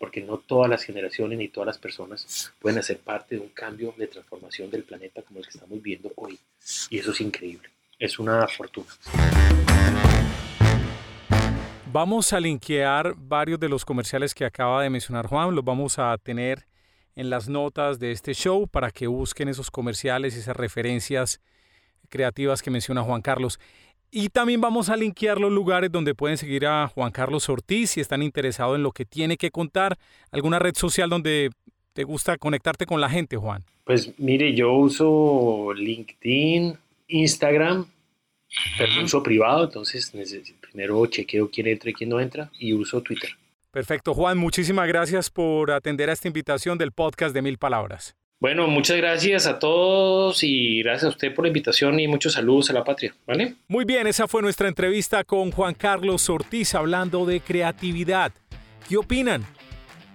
porque 0.03 0.21
no 0.21 0.39
todas 0.39 0.69
las 0.69 0.83
generaciones 0.83 1.39
ni 1.39 1.47
todas 1.47 1.69
las 1.69 1.79
personas 1.79 2.53
pueden 2.59 2.81
hacer 2.81 2.99
parte 2.99 3.37
de 3.37 3.41
un 3.41 3.51
cambio 3.51 3.95
de 3.97 4.09
transformación 4.09 4.69
del 4.69 4.83
planeta 4.83 5.23
como 5.23 5.39
el 5.39 5.45
que 5.45 5.53
estamos 5.53 5.81
viendo 5.81 6.11
hoy. 6.17 6.41
Y 6.91 6.99
eso 6.99 7.13
es 7.13 7.21
increíble, 7.21 7.69
es 8.01 8.19
una 8.19 8.49
fortuna. 8.49 8.89
Vamos 11.93 12.33
a 12.33 12.41
linkear 12.41 13.15
varios 13.17 13.61
de 13.61 13.69
los 13.69 13.85
comerciales 13.85 14.35
que 14.35 14.45
acaba 14.45 14.83
de 14.83 14.91
mencionar 14.91 15.29
Juan, 15.29 15.55
los 15.55 15.65
vamos 15.65 16.01
a 16.01 16.19
tener 16.19 16.67
en 17.15 17.31
las 17.31 17.49
notas 17.49 18.01
de 18.01 18.11
este 18.11 18.35
show 18.35 18.67
para 18.67 18.91
que 18.91 19.07
busquen 19.07 19.49
esos 19.49 19.71
comerciales 19.71 20.35
y 20.35 20.41
esas 20.41 20.57
referencias 20.57 21.41
creativas 22.09 22.61
que 22.61 22.73
menciona 22.73 23.05
Juan 23.05 23.23
Carlos. 23.23 23.61
Y 24.15 24.29
también 24.29 24.61
vamos 24.61 24.91
a 24.91 24.97
linkear 24.97 25.41
los 25.41 25.51
lugares 25.51 25.91
donde 25.91 26.15
pueden 26.15 26.37
seguir 26.37 26.67
a 26.67 26.87
Juan 26.87 27.11
Carlos 27.11 27.49
Ortiz 27.49 27.93
si 27.93 28.01
están 28.03 28.23
interesados 28.23 28.77
en 28.77 28.83
lo 28.83 28.93
que 28.93 29.07
tiene 29.07 29.39
que 29.39 29.51
contar. 29.51 29.99
¿Alguna 30.31 30.59
red 30.59 30.75
social 30.75 31.09
donde 31.09 31.49
te 31.95 32.05
gusta 32.05 32.37
conectarte 32.37 32.85
con 32.85 33.01
la 33.01 33.09
gente, 33.09 33.39
Juan? 33.39 33.65
Pues 33.85 34.13
mire, 34.19 34.55
yo 34.55 34.75
uso 34.75 35.73
LinkedIn, 35.75 36.77
Instagram, 37.09 37.87
pero 38.77 39.03
uso 39.03 39.23
privado, 39.23 39.65
entonces 39.65 40.13
primero 40.61 41.07
chequeo 41.07 41.51
quién 41.51 41.69
entra 41.69 41.89
y 41.89 41.95
quién 41.95 42.11
no 42.11 42.21
entra 42.21 42.51
y 42.59 42.75
uso 42.75 43.01
Twitter. 43.01 43.31
Perfecto, 43.71 44.13
Juan, 44.13 44.37
muchísimas 44.37 44.87
gracias 44.89 45.31
por 45.31 45.71
atender 45.71 46.11
a 46.11 46.13
esta 46.13 46.29
invitación 46.29 46.77
del 46.77 46.93
podcast 46.93 47.35
de 47.35 47.41
Mil 47.41 47.57
Palabras. 47.57 48.15
Bueno, 48.43 48.67
muchas 48.67 48.97
gracias 48.97 49.47
a 49.47 49.61
todos 49.61 50.43
y 50.43 50.83
gracias 50.83 51.05
a 51.05 51.09
usted 51.11 51.33
por 51.33 51.45
la 51.45 51.49
invitación 51.51 52.01
y 52.01 52.09
muchos 52.09 52.33
saludos 52.33 52.71
a 52.71 52.73
la 52.73 52.83
patria, 52.83 53.15
¿vale? 53.25 53.55
Muy 53.69 53.85
bien, 53.85 54.09
esa 54.09 54.27
fue 54.27 54.43
nuestra 54.43 54.67
entrevista 54.67 55.23
con 55.23 55.53
Juan 55.53 55.75
Carlos 55.75 56.29
Ortiz 56.29 56.75
hablando 56.75 57.25
de 57.25 57.39
creatividad. 57.39 58.33
¿Qué 58.89 58.97
opinan? 58.97 59.47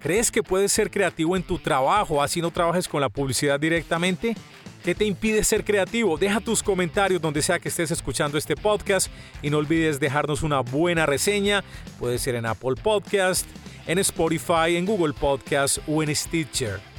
¿Crees 0.02 0.30
que 0.30 0.44
puedes 0.44 0.74
ser 0.74 0.92
creativo 0.92 1.38
en 1.38 1.44
tu 1.44 1.58
trabajo 1.58 2.22
así 2.22 2.42
no 2.42 2.52
trabajes 2.52 2.90
con 2.90 3.00
la 3.00 3.08
publicidad 3.08 3.62
directamente? 3.62 4.36
¿Qué 4.84 4.94
te 4.94 5.06
impide 5.06 5.42
ser 5.46 5.64
creativo? 5.64 6.18
Deja 6.18 6.42
tus 6.42 6.62
comentarios 6.62 7.22
donde 7.22 7.42
sea 7.42 7.60
que 7.60 7.70
estés 7.70 7.92
escuchando 7.92 8.38
este 8.38 8.58
podcast 8.58 9.10
y 9.42 9.50
no 9.50 9.58
olvides 9.58 10.02
dejarnos 10.02 10.44
una 10.44 10.60
buena 10.60 11.06
reseña. 11.06 11.64
Puede 11.98 12.20
ser 12.20 12.36
en 12.36 12.46
Apple 12.46 12.76
Podcast, 12.84 13.48
en 13.88 14.00
Spotify, 14.00 14.76
en 14.76 14.86
Google 14.86 15.14
Podcast 15.14 15.78
o 15.88 16.04
en 16.04 16.14
Stitcher. 16.14 16.97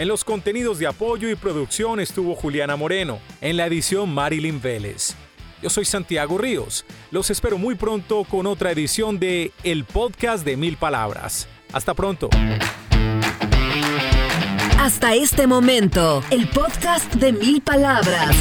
En 0.00 0.08
los 0.08 0.24
contenidos 0.24 0.78
de 0.78 0.86
apoyo 0.86 1.28
y 1.28 1.34
producción 1.34 2.00
estuvo 2.00 2.34
Juliana 2.34 2.74
Moreno, 2.74 3.18
en 3.42 3.58
la 3.58 3.66
edición 3.66 4.08
Marilyn 4.08 4.58
Vélez. 4.58 5.14
Yo 5.62 5.68
soy 5.68 5.84
Santiago 5.84 6.38
Ríos. 6.38 6.86
Los 7.10 7.28
espero 7.28 7.58
muy 7.58 7.74
pronto 7.74 8.24
con 8.24 8.46
otra 8.46 8.72
edición 8.72 9.18
de 9.18 9.52
El 9.62 9.84
Podcast 9.84 10.42
de 10.42 10.56
Mil 10.56 10.78
Palabras. 10.78 11.48
Hasta 11.70 11.92
pronto. 11.92 12.30
Hasta 14.78 15.14
este 15.14 15.46
momento, 15.46 16.24
el 16.30 16.48
podcast 16.48 17.12
de 17.16 17.34
Mil 17.34 17.60
Palabras. 17.60 18.34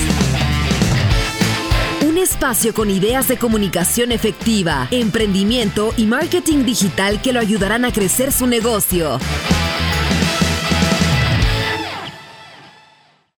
Un 2.07 2.17
espacio 2.17 2.73
con 2.73 2.89
ideas 2.89 3.27
de 3.27 3.35
comunicación 3.35 4.13
efectiva, 4.13 4.87
emprendimiento 4.91 5.93
y 5.97 6.05
marketing 6.05 6.63
digital 6.63 7.21
que 7.21 7.33
lo 7.33 7.41
ayudarán 7.41 7.83
a 7.83 7.91
crecer 7.91 8.31
su 8.31 8.47
negocio. 8.47 9.19